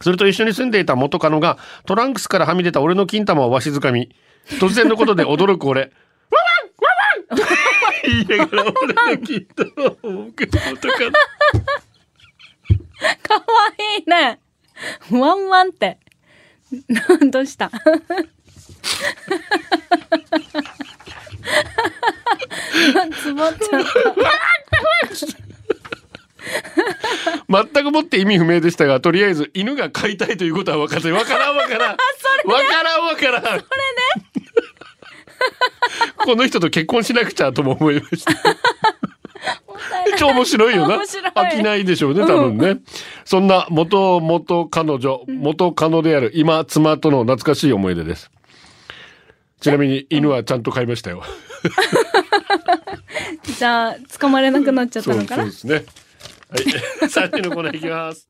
[0.00, 4.10] それと一緒に住んでいた元カノがトランクスからはみ出た俺の金玉をわしづかみ。
[4.60, 5.92] 突然のことで驚く俺。
[7.32, 7.48] ワンワンワンワン
[8.02, 8.72] 言いながら俺
[9.16, 10.16] の金玉を僕の
[10.70, 11.12] 元カノ。
[13.22, 13.40] かわ
[13.98, 14.40] いいね。
[15.12, 15.98] ワンワンって。
[17.30, 17.70] どうした？
[23.22, 23.84] つぼっちゃっ
[27.48, 27.64] た。
[27.72, 31.96] 全くもって意味不明でしたが、とりあえず犬が飼いたいということは分かって、分からん分からん。
[32.44, 33.42] 分からん分からん。
[33.44, 33.64] それね。
[36.16, 38.32] この人と結婚しなくちゃとも思いました。
[40.18, 40.96] 超面白いよな。
[41.34, 42.78] 飽きないでしょうね、多分ね。
[43.24, 48.30] そんな元元彼女、元カノである今妻との懐かしい思い出です。
[49.60, 51.22] ちなみに犬はちゃんと飼いましたよ。
[53.58, 55.44] じゃあ、捕まれなくなっちゃったのかな？
[55.44, 55.74] そうですね。
[55.74, 55.80] は
[57.04, 57.08] い。
[57.08, 58.28] さっきのコーナーいきます。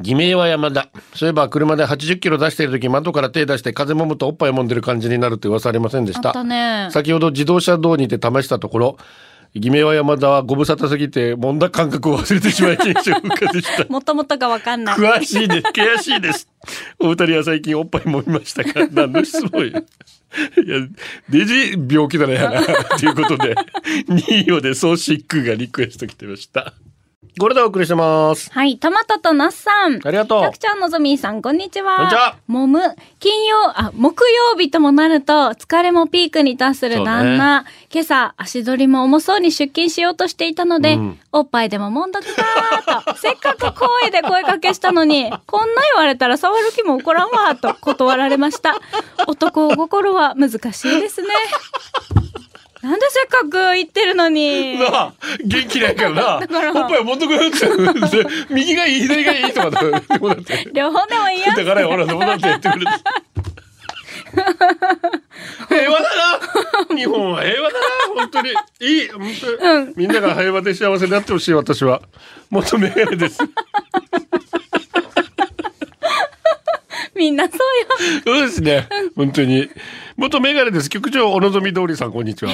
[0.00, 0.88] 偽名は山田。
[1.14, 6.30] そういえば車で80キロ出している時窓から手出して風もむとおっぱい揉んでる感じになるって噂ありませんでしあた。
[6.30, 6.88] ったね。
[6.92, 8.96] 先ほど自動車道にて試したところ、
[9.58, 13.84] 偽名は山田はご無沙汰すぎて揉んだ感覚を忘れてしまい現象不可でした。
[13.92, 14.96] もともとがわかんない。
[14.96, 15.62] 詳しいです。
[15.62, 16.48] 険しいです。
[16.98, 18.86] お二人は最近おっぱい揉みましたか？
[18.90, 19.68] 何の質問よ。
[19.68, 20.86] いや、
[21.30, 22.62] デジ病気だねやな。
[22.64, 23.54] ということで、
[24.08, 26.74] 2位をでソーシックがリクエスト来てました。
[27.38, 28.50] これでお送りしてます。
[28.52, 30.00] はい、トマトとナッさん。
[30.04, 31.96] ありがとうたくちゃんのぞみーさん、こんにちは。
[31.96, 32.80] こんにちはもむ、
[33.20, 37.64] 金曜、あ、木曜日ともなると、疲れもピークに達する旦那。
[37.92, 48.76] 今朝、足取りも重そうに出勤しようとしていたので、うんおっぱいでももんどくかーと、 せっかく声で声かけしたのに、こんな言われたら触る気も起こらんわ、と断られました。
[49.26, 51.28] 男心は難しいですね。
[52.82, 54.78] なんでせっかく言ってるのに。
[54.78, 55.12] なあ、
[55.44, 56.46] 元気ないからな。
[56.46, 58.26] からおっぱい持っとくよって。
[58.54, 59.80] 右がいい、左がいいとかだ。
[60.72, 62.92] 両方でもいいやだからほら、どうなってやってくれて。
[65.68, 66.08] 平和だ
[66.88, 68.50] な日本は平和だな本当に。
[68.80, 69.20] いい本
[69.58, 72.02] 当に、みんなが平和で幸せになってほしい、私は。
[72.50, 73.40] 元メガネです。
[77.16, 78.22] みんなそうよ。
[78.24, 78.88] そうですね。
[79.16, 79.68] 本当に。
[80.18, 80.90] 元メガネです。
[80.90, 82.50] 局長、お望み通りさん、こんにちは。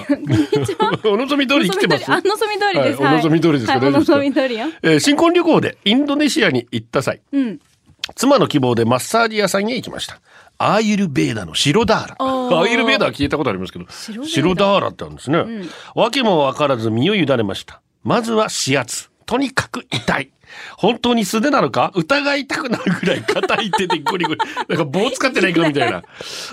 [1.05, 2.13] お望み通り生きてます？
[2.13, 3.03] あ、望み通りです。
[3.03, 4.67] はいお望み通りですお望み通りよ。
[4.83, 7.59] えー新婚旅行でインドネシアに行った際、うん。
[8.17, 10.21] 妻の希望でマッサージ屋さんに行きました。
[10.59, 12.17] アーユルベーダの白ダーラ。
[12.19, 15.43] おーアーユルベーダは聞いたことありますけど、白白ダーラってあるんですね。
[15.95, 17.81] わけもわからず身を委ねました。
[18.03, 19.09] まずは指圧。
[19.27, 20.31] とにかく痛い。
[20.77, 21.91] 本当に素手なのか？
[21.95, 24.41] 疑いたくなるぐらい硬い手でゴリゴリ。
[24.69, 26.03] なんか棒使ってないかみたいな。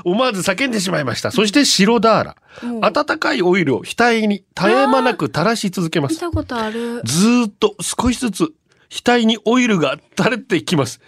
[0.04, 1.30] 思わず叫んでしまいました。
[1.32, 2.36] そして白ダーラ。
[2.82, 6.20] 温かいオイルを額に絶え間なく垂らし続けます見。
[6.20, 7.02] たことある。
[7.04, 8.54] ずーっと少しずつ
[8.90, 11.00] 額にオイルが垂れてきます。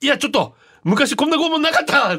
[0.00, 2.18] いや、ちょっと昔こんな拷問なかった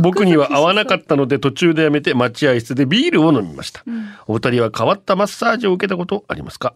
[0.00, 3.84] 僕には合わなかったので途中でやめて待合室でビールを飲みました。
[4.26, 6.74] お二人は変わったマッサージを受けたことありますか？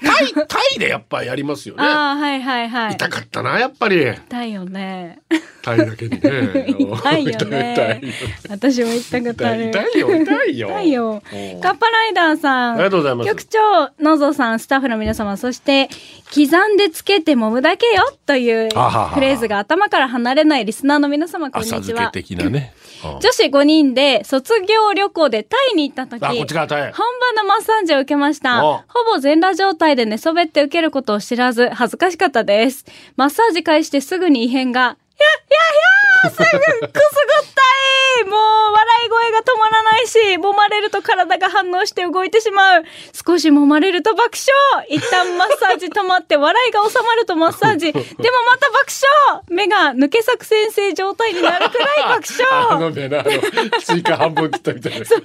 [0.00, 2.94] 変わイタイでやっぱやりますよねああ、はいはいはい。
[2.94, 5.18] 痛かったなやっぱり痛いよね。
[5.62, 8.00] タイだけにね 痛いよね。
[8.48, 9.70] 私も行ったことある。
[9.70, 12.74] 痛いよ痛いよ 痛いようんカッパライダーさん。
[12.74, 15.88] ありがとうございます局長、のぞさん、スタッフの皆様、そして、
[16.34, 18.68] 刻んでつけて揉むだけよという
[19.14, 22.10] フレーズが頭から離れないリスナーの皆様、こんに浅漬けちは。
[22.10, 22.88] 的なね、うん
[23.20, 26.44] 女子5人で卒業旅行でタイに行った時、本場
[27.36, 28.64] のマッサージを受けました。
[28.64, 32.84] おほぼ全裸状態で寝そべって受けることを知らず、恥ずかしかったです。
[33.16, 34.90] マッサージ開してすぐに異変が、やい
[35.50, 35.58] や
[36.24, 36.38] いやーす
[36.82, 37.17] ぐクソ
[39.98, 42.84] ないし、揉まれると体が反応して動いてしまう。
[43.12, 44.30] 少し揉まれると爆
[44.74, 44.86] 笑。
[44.88, 47.92] 一旦マッサージ止まって笑いが収まるとマッサージ。
[47.92, 48.86] でもまた爆
[49.28, 49.42] 笑。
[49.48, 52.68] 目が抜け作先生状態になるくらい爆笑。
[52.70, 55.16] あのねあのスイカ半分切ったみたいな最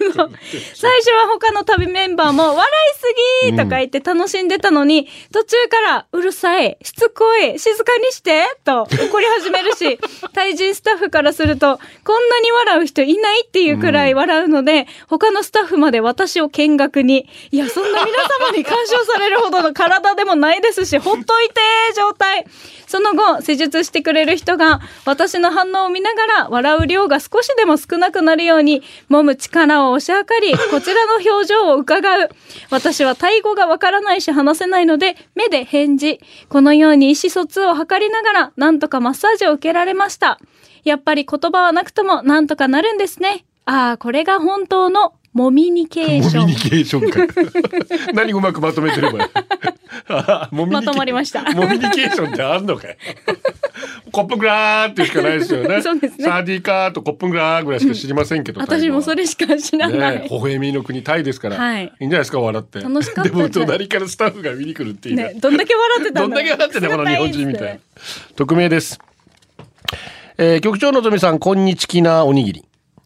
[1.00, 10.00] 初は他の旅メンバーも笑いすぎとか言って楽しんでたのに、途中からうるさい、しつこい、静かにしてと怒り始めるし、
[10.34, 21.54] タイ人スタッフからすると、こんなに笑う人いないっていうくらい笑うので、で他のスタッフまで私を見学に、いや、そんな皆様に鑑賞されるほどの体でもないですし、ほっといて
[21.96, 22.46] 状態。
[22.88, 32.30] その後、施術してくれる人が、私の反応を見ながら、笑う量が少しでも少なくなるように、揉む力を押し量り、こちらの表情を伺う。
[32.70, 36.20] 私はタイ語がわからないし話せないので、目で返事。
[36.50, 40.40] このように意思疎通を図りながら、なんとかマッサージを受けられました。
[40.84, 43.46] やっぱり言葉はなくとも、なんとかなるんですね。
[43.66, 46.42] ああ、これが本当の、モミニケーション。
[46.42, 46.60] モミニ。
[46.60, 48.14] ケーションか。
[48.14, 49.30] 何うまくまとめてれば
[50.52, 51.42] まとまりました。
[51.54, 52.96] モミニケーションってあんのかよ
[54.12, 55.82] コップグラーっていうしかないですよね。
[55.82, 56.26] そうですね。
[56.26, 60.30] サーディーカーとコップグラーぐらいしか知りませんけど、私もそれしか知らない。
[60.30, 61.84] 微笑みの国タイですから、はい。
[61.84, 62.82] いんじゃないですか笑って。
[62.82, 65.24] 楽しかったでも隣からスタッフが見に来るっていうね。
[65.24, 67.74] ね、どんだけ笑ってたのどんだけ笑ってんだこの日本人みたいな。
[67.74, 67.80] な。
[68.36, 69.00] 匿名です、
[70.38, 72.66] えー、局長のぞみさんこんにちきなおにぎり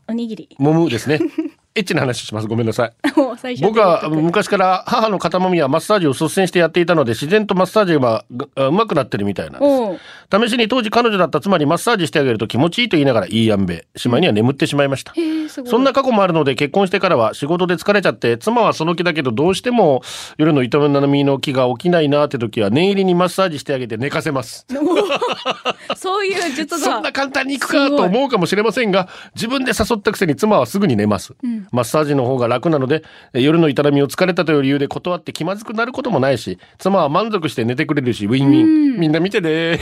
[0.10, 0.56] おにぎり。
[0.58, 1.20] もむですね。
[1.76, 2.48] エッチな話します。
[2.48, 2.94] ごめんなさい。
[3.62, 15.14] 僕は昔から母の肩もみやマッサージを率先してやっていたので自然とマッサージがうまくなってるみたいなんです試しに当時彼女だった妻にマッサージしてあげると気持ちいいと言いながらいいやんべしまいには眠ってしまいました。
[15.14, 15.72] へえ、すごい。
[15.72, 20.02] そんな過去もあるので結婚してからは仕事で疲れちゃって妻はその気だけどどうしても
[20.38, 20.70] 夜の営
[21.08, 24.66] みの気が起きないなって時は念入りにマッサージしてあげて寝かせます。
[25.98, 26.78] そういう術が。
[26.78, 27.12] そんな。
[27.18, 31.34] 簡単にいくかと思うかもしれませんが自分で誘ったくせに妻はすぐに寝ます、
[31.72, 39.80] マッサージの方が楽なのでえ夜の営みを疲れたという理由で断って気まずくなることもないし妻は満足して寝てくれるしウィンウィン、みんな見てね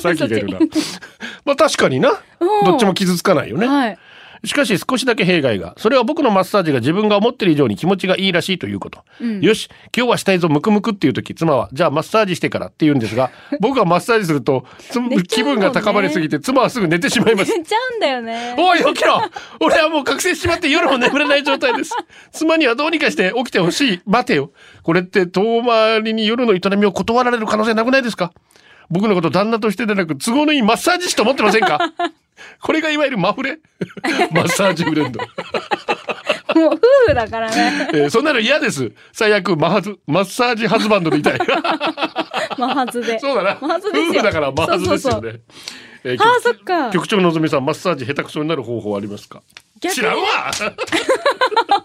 [0.00, 0.58] さっきがいるな
[1.44, 2.12] まあ確かにな
[2.64, 3.98] どっちも傷つかないよね、はい。
[4.44, 5.72] しかし少しだけ弊害が。
[5.78, 9.02] それは僕のマッサージが自分が思ってる以上に気持ちがいいらしいということ。
[9.40, 17.50] よし、今日はしたいぞ、ムクムクっていう時、妻は、じゃあマッサージしてからって言うんですが、 僕がマッサージすると、つ寝ち気分が高まりすぎて、妻はすぐ寝てしまいます。
[17.56, 18.54] 寝ちゃうんだよね。
[18.58, 19.22] おい、起きろ
[19.60, 21.92] 俺はもう覚醒しちまって夜も眠れない状態です。
[22.30, 24.00] 妻にはどうにかして起きてほしい。
[24.04, 24.50] 待てよ。
[24.82, 28.30] これって遠回りに夜の営みを断られる可能性なくないですか？
[28.90, 31.78] 僕のこと旦那としてでなく都合のいいマッサージ師と思ってませんか？
[32.60, 33.58] これがいわゆるマフレ？
[34.32, 35.20] マッサージブレンド。
[36.54, 37.88] もう夫婦だからね。
[37.92, 38.92] えーそんなの嫌です。
[39.12, 41.38] 最悪マハズ、マッサージハズバンドでいたい。
[42.58, 43.18] マハズで。
[43.18, 43.58] そうだな。
[43.60, 43.88] マハズ。
[43.88, 45.40] 夫婦だからマハズですよね。
[46.04, 46.90] えーああ、そっか。
[46.90, 49.42] 局長のぞみさん、マッサージ下手くそになる方法ありますか？
[49.80, 50.52] 知らんわ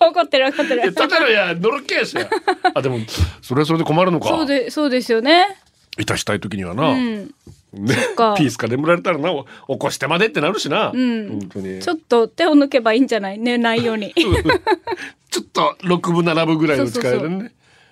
[0.02, 0.94] 怒ってる怒ってる。
[0.94, 2.30] ただのや、のろけやしや。
[2.76, 3.00] あ、でも、
[3.42, 4.28] それはそれで困るのか。
[4.30, 5.58] そうで、そうですよね。
[6.00, 6.90] いたしたい時にはな。
[6.90, 7.34] うん。
[7.74, 10.90] ねかピースか眠られたらな、お起こしてまでってなるしな。
[10.90, 11.80] ん本当に。
[11.82, 13.38] ちょっと手を抜けばいいんじゃない？
[13.40, 14.14] 寝ないように。
[15.30, 17.52] ちょっと6分7分ぐらいの力でね、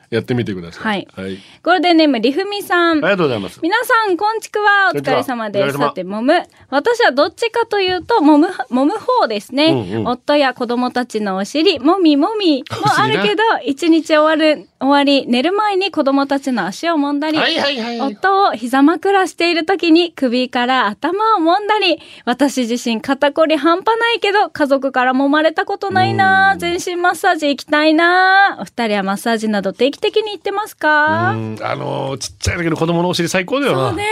[0.10, 1.08] やってみてください。
[1.14, 2.94] はいゴールデンネーム、りふみさん。
[2.94, 3.60] ありがとうございます。
[3.62, 4.90] 皆さん、こんちくわ。
[4.96, 5.78] お疲れ様です。
[5.78, 6.34] さて、もむ。
[6.70, 9.66] 私はどっちかというと、もむ、もむ方ですね。
[9.68, 18.00] うんうん夫や子供たちのお尻、もみもみもあるけど、一日終わる、終わり、寝る前に子供たちの足を揉んだり、はいはいはい。
[18.02, 31.32] 夫を膝枕している時に首から頭を揉んだり、私自身肩こり半端ないけど、家族から揉まれたことないな全身マッサージ行きたいなお二人はマッサージなど定期的に行ってますか？
[31.32, 33.94] うんあのーちっちゃいだけど子供のお尻最高だよな。
[33.94, 34.06] ね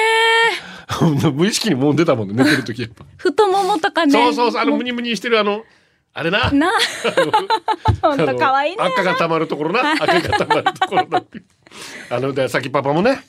[1.33, 3.05] 無意識にもう出たもんね、寝てる時やっぱ。
[3.17, 4.11] 太ももとかね。
[4.11, 5.61] そうそうそう、あのもムニムニしてるあの、
[6.17, 6.49] あれな。
[6.49, 6.71] な、
[8.01, 8.83] ほんあのと可愛いね。
[8.83, 9.91] 赤が溜まるところな。
[9.91, 11.23] 赤が溜まるところな。
[12.09, 13.21] あの、で、さっきパパもね、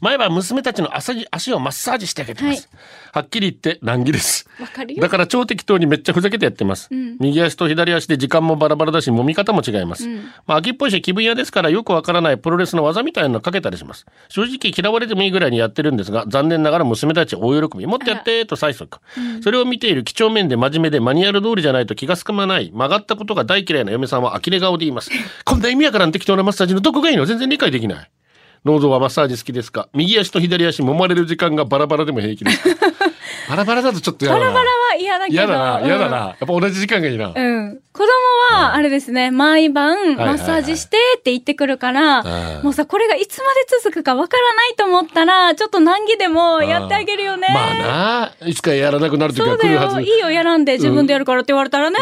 [0.00, 2.68] 毎晩娘たちの足足をマッサージしてあげてます。
[3.12, 4.48] はっきり言って難儀です。
[5.00, 6.88] だから超適当にめっちゃふざけてやってます。
[7.18, 10.06] 右足と左足で時間もバラバラだし、揉み方も違います。
[10.46, 14.06] まあ、秋っぽいし気分屋ですからよくわからないプロレスの技みたいなのかけたりします。
[14.28, 17.86] 正直嫌われてもいいぐらいにやってるんですが、残念ながら娘たち大喜び。
[17.86, 18.98] もっとやってと催促。
[19.42, 25.10] それを見ている几帳面で真面目でマニュアル通りじゃないと気が済まない、曲がったことが大嫌いな嫁さんは呆れ顔で言います。
[25.44, 27.24] こんな意味わからん適当なマッサージのどこがいいの？
[27.24, 28.10] 全然理解できない。
[28.66, 29.88] ノーゾーはマッサージ好きですか？
[29.94, 32.86] 右足と左足揉まれる時間がバラバラでも平気ですか？
[33.48, 34.46] バラバラだとちょっと嫌だな。
[34.46, 35.34] バラバラは嫌だけど。
[35.34, 36.16] 嫌だな、嫌だうんな。
[36.18, 37.32] やっぱ同じ時間がいいな。
[37.34, 37.78] うん。
[37.92, 47.46] 子供は、あれですね、毎晩、いはいマッサージしてって言ってくるから、うんもうさ、これがいつまで続くかわからないと思ったら、ちょっと難儀でもやってあげるよね。
[47.54, 50.00] まあな、いつかやらなくなる時は来るはずよ。
[50.00, 50.04] い。
[50.08, 51.98] いよ、やらんで自分でやるからって言われたらね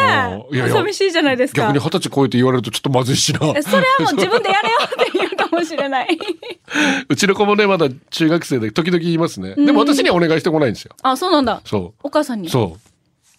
[0.49, 0.69] うんいやい。
[0.69, 1.61] や寂しいじゃないですか。
[1.61, 3.39] 逆に二十歳超えて言われるとちょっとまずいしな。
[3.55, 6.17] えそれはもう自分でやれよって言うかもしれない。
[7.09, 9.55] うちの子もね、まだ中学生で時々言いますね。
[9.55, 10.91] でも私にはお願いしてこないんですよ。
[11.01, 11.61] あ、そうなんだ。
[11.65, 12.47] そお母さんに？
[12.47, 12.51] う。
[12.51, 12.79] そう。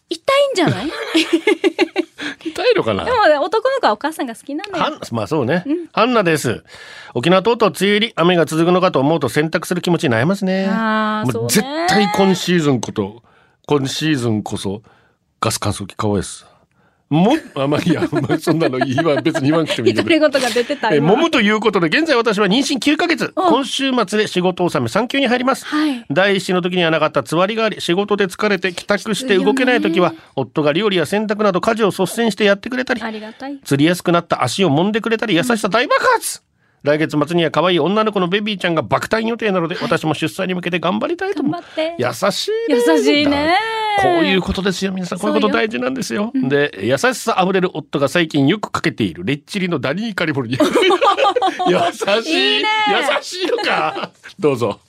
[0.08, 0.88] 痛いんじゃない？
[2.44, 3.04] 痛いのかな？
[3.04, 4.98] でもね、男の子はお母さんが好きなんだよ。
[5.12, 5.64] まあそうね。
[5.92, 6.62] ハンナです。
[7.14, 10.66] 沖縄とうとう梅雨入り、雨が続くのかと思うと選択する気持ちに悩みますね。
[10.68, 13.22] もう絶対今シーズンこと、
[13.66, 14.82] 今シーズンこそ
[15.40, 16.45] ガス乾燥機買おうです。
[17.08, 20.08] も、あ、まあいいや、まあそんなの言わん、別に言わんくてもいいけど。
[20.08, 23.32] 言が出てたえー、今揉むということで、現在私は妊娠9ヶ月。
[23.34, 25.64] 今週末で仕事納め3級に入ります。
[25.66, 33.58] はい第一子の時にはなかったつわりがあり、仕事で疲れて帰宅して動けない時は、夫が料理や洗濯など家事を率先してやってくれたり、ありがたい。
[33.64, 36.42] 釣りやすくなった足を揉んでくれたり優しさ大爆発、
[36.82, 41.96] 来月末には可愛い女の子のベビーちゃんが爆誕予定なので私も出産に向けて頑張りたいと思って。
[41.98, 42.82] 優しいね。
[42.86, 43.56] 優しいね。
[44.02, 45.18] こういうことですよ皆さん。
[45.18, 46.30] こういうこと大事なんですよ。
[46.34, 50.64] で優しさあふれる夫が最近よくかけているレッチリのダニーカリフォルニア。
[51.68, 52.56] 優しい。
[52.56, 52.68] いいね。
[53.16, 54.10] 優しいのか。
[54.38, 54.80] どうぞ。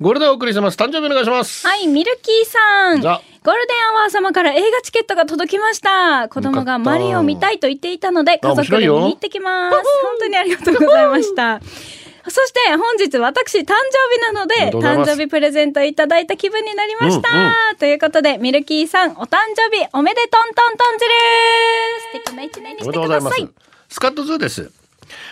[0.00, 0.78] ゴールデンお送りします。
[0.78, 1.66] 誕生日お願いします。
[1.66, 3.20] はい、ミルキーさん。
[3.42, 6.28] ゴールデンアワー様から映画チケットが届きました。
[6.28, 9.76] 子供がマリオを見たいと言っていたので、あ家族で見に行ってきます。
[9.76, 9.84] 本
[10.20, 11.60] 当にありがとうございました。
[12.28, 13.72] そして本日私誕生
[14.14, 23.48] 日なので誕生日プレゼントいただいた気分になりました、うんうんということでミルキーさんお誕生日おめでとんとんとんずるー素敵な一年にしてください。
[23.88, 24.79] スカットズーです。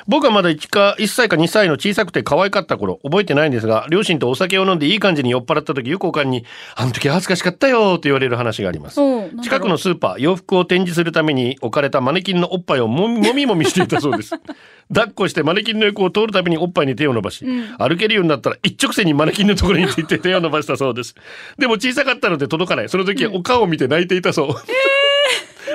[0.09, 6.46] 僕はまだ 1, か1歳か2歳の小さくて可愛かった頃、覚えてないんですが、両親とお酒を飲んでいい感じに酔っ払った時、よくおかんに、
[6.76, 8.98] あの時恥ずかしかったよと言われる話があります。
[9.44, 14.34] 近くのスーパー、洋服を展示するために置かれたマネキンのおっぱいをもみもみしていたそうです。
[14.88, 17.44] 抱っこしてマネキンの横を通るたびにおっぱいに手を伸ばし、
[17.78, 21.14] 歩けるようになったら一直線にマネキンのところについて手を伸ばしたそうです。
[21.59, 22.88] でも小さかったので届かない。
[22.88, 24.48] その時はお顔を見て泣いていたそう。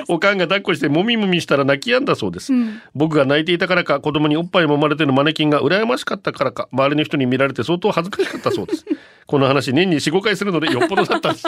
[0.08, 2.52] おかんが抱っこしてもみもみしたら泣き止んだそうです、
[2.94, 8.84] 僕が泣いていたからか子供におっぱい揉まれてるマネキンが羨ましかったからか周りの人に見られて相当恥ずかしかったそうです。
[9.26, 11.46] この話年に45回するのでよっぽどだったんです。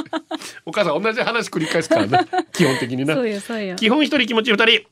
[0.64, 2.20] お母さん同じ話繰り返すからね。
[2.52, 3.14] 基本的にな。
[3.14, 3.76] そうよそうよ。
[3.76, 4.86] 基本一人気持ち二人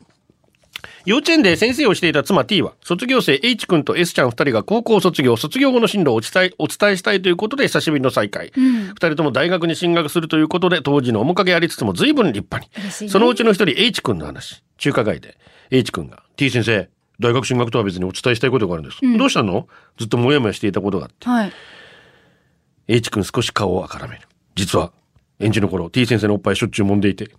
[1.04, 13.08] 幼稚園で先生をしていた妻 T は卒業生 H 君と S ちゃん二人が高校卒業卒業後の進路をお伝えお伝えしたいということで久しぶりの再会、二人とも大学に進学するということで当時の面影ありつつも随分立派に、ね。
[13.10, 14.62] そのうちの一人 H 君の話。
[14.78, 15.36] 中華街で。
[15.70, 16.88] H 君が T 先生
[17.20, 19.68] 大学進学とは別にお伝えしたいことがあるんです、どうしたの？
[19.98, 21.28] ずっともやもやしていたことがあって。
[21.28, 21.52] はい。
[22.88, 24.22] H 君少し顔を赤らめる。
[24.54, 24.92] 実は、
[25.38, 27.30] 園児の頃、T 先生のおっぱいしょっちゅう揉んでいて。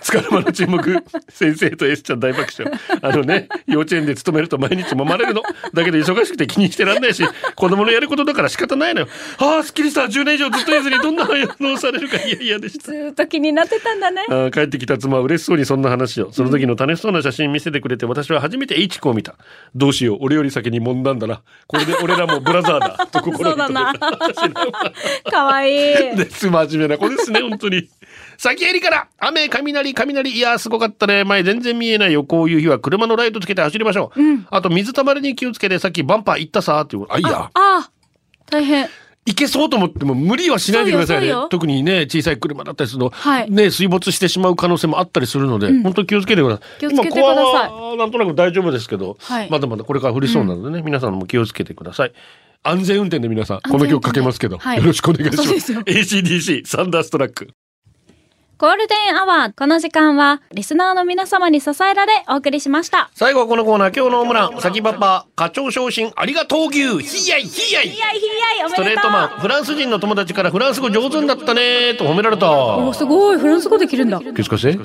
[0.00, 2.80] つかの間の注目、先生と S ちゃん大爆笑。
[3.02, 5.42] あのね、 幼稚園で勤めると毎日揉まれるの。
[5.74, 7.24] だけど忙しくて気にしてらんないし、
[7.54, 9.08] 子供のやることだから仕方ないのよ。
[9.38, 10.02] ああ、すっきりした。
[10.02, 12.16] 10年以上ずっと言えずにどんな反応をされるか。
[12.18, 12.84] 嫌々でした。
[12.84, 12.92] ず。
[12.92, 14.24] ーっと気になってたんだね。
[14.28, 16.32] あー帰ってきた妻は嬉しそうにそんな話を。
[16.32, 19.34] その時の楽しそうな写真見せてくれて私は初めて H 君を見た。
[19.74, 20.18] どうしよう。
[20.20, 21.42] 俺より先に揉んだんだな。
[21.66, 23.06] これで俺らもブラザーだ。
[23.10, 23.92] と心にそうだな。
[25.30, 26.16] かわいい。
[26.16, 26.98] です真面目な。
[26.98, 27.88] 子ですね本当に
[28.38, 31.24] 先やりから雨雷雷いやーすごかったね。
[31.24, 32.24] 前全然見えないよ。
[32.24, 34.20] こういう日は車のライトつけて走りましょう、
[34.50, 37.06] あと水たまりに気をつけてさっきバンパー行ったさーっていう。
[37.08, 37.30] あいや。
[37.30, 37.90] ああ
[38.50, 38.88] 大変。
[39.28, 41.34] 行けそうと思っても無理はしないでくださいね。
[41.50, 43.50] 特にね小さい車だったりすると、はい。
[43.50, 46.80] ね水没してしまう可能性もあったりするので、本当気をつけてください。
[46.80, 47.70] 気をつけてください。
[47.70, 49.50] 今なんとなく大丈夫ですけど、はい。
[49.50, 52.12] まだまだこれから降りそうなのでね、皆さんも気をつけてください。
[52.62, 54.78] 安全運転で皆さんこの曲かけますけど、はい。
[54.78, 55.60] よろしくお願いします。
[55.60, 55.80] すよ。
[55.80, 57.48] ACDC Thunderstruck
[58.58, 59.52] ゴールデンアワー。
[59.54, 63.10] この時間は、リスナーの皆様に支えられ、お送りしました。
[63.14, 68.32] 最後はこのコーナー、今日のオムラン、先パパ、課長昇進ありがとう牛、ひやいひやいひやいひや
[68.62, 72.50] い、おめでとうストレートマン、フランス人の友達からフランス語上手になったねと褒められた。
[72.50, 73.36] お、すごい。
[73.36, 74.20] フランス語できるんだ。
[74.20, 74.78] Qu'est-ce que c'est はい、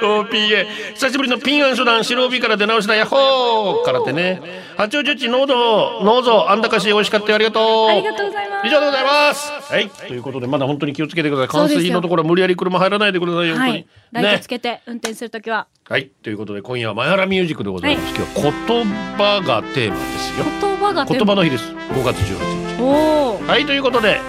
[0.00, 0.66] OPA。
[0.94, 4.40] 久しぶりのピンアンシュラン、白帯から出直した、ヤッホーからってね。
[4.78, 7.88] 八王子っち、ノード、ノーゾ、あんだかし、美味しかったよ、ありがとう。
[7.90, 9.52] ありがとうございます以上でございます。
[9.70, 9.90] はい。
[9.90, 11.81] ということで、まだ本当に気をつけてください。
[11.82, 14.24] 冠そうですよ水のところは無理やり車入らないでくださいよ、本当にはい。。
[14.24, 15.66] ライトつけて、運転するときは。
[15.88, 16.10] はい。
[16.22, 18.14] ということで、今夜はマヤラミュージックでございます。
[18.14, 20.44] 今日は言葉がテーマですよ。
[20.60, 21.72] 言葉が言葉の日です。
[21.72, 22.82] 5月18日。
[22.82, 23.46] おー。
[23.46, 23.66] はい。
[23.66, 24.20] ということで、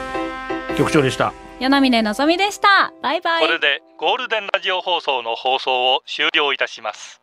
[0.77, 1.33] 局長でした。
[1.59, 2.93] 柳峰のぞみでした。
[3.01, 3.45] バイバイ。
[3.45, 7.22] これでゴールデンラジオ放送の放送を終了いたします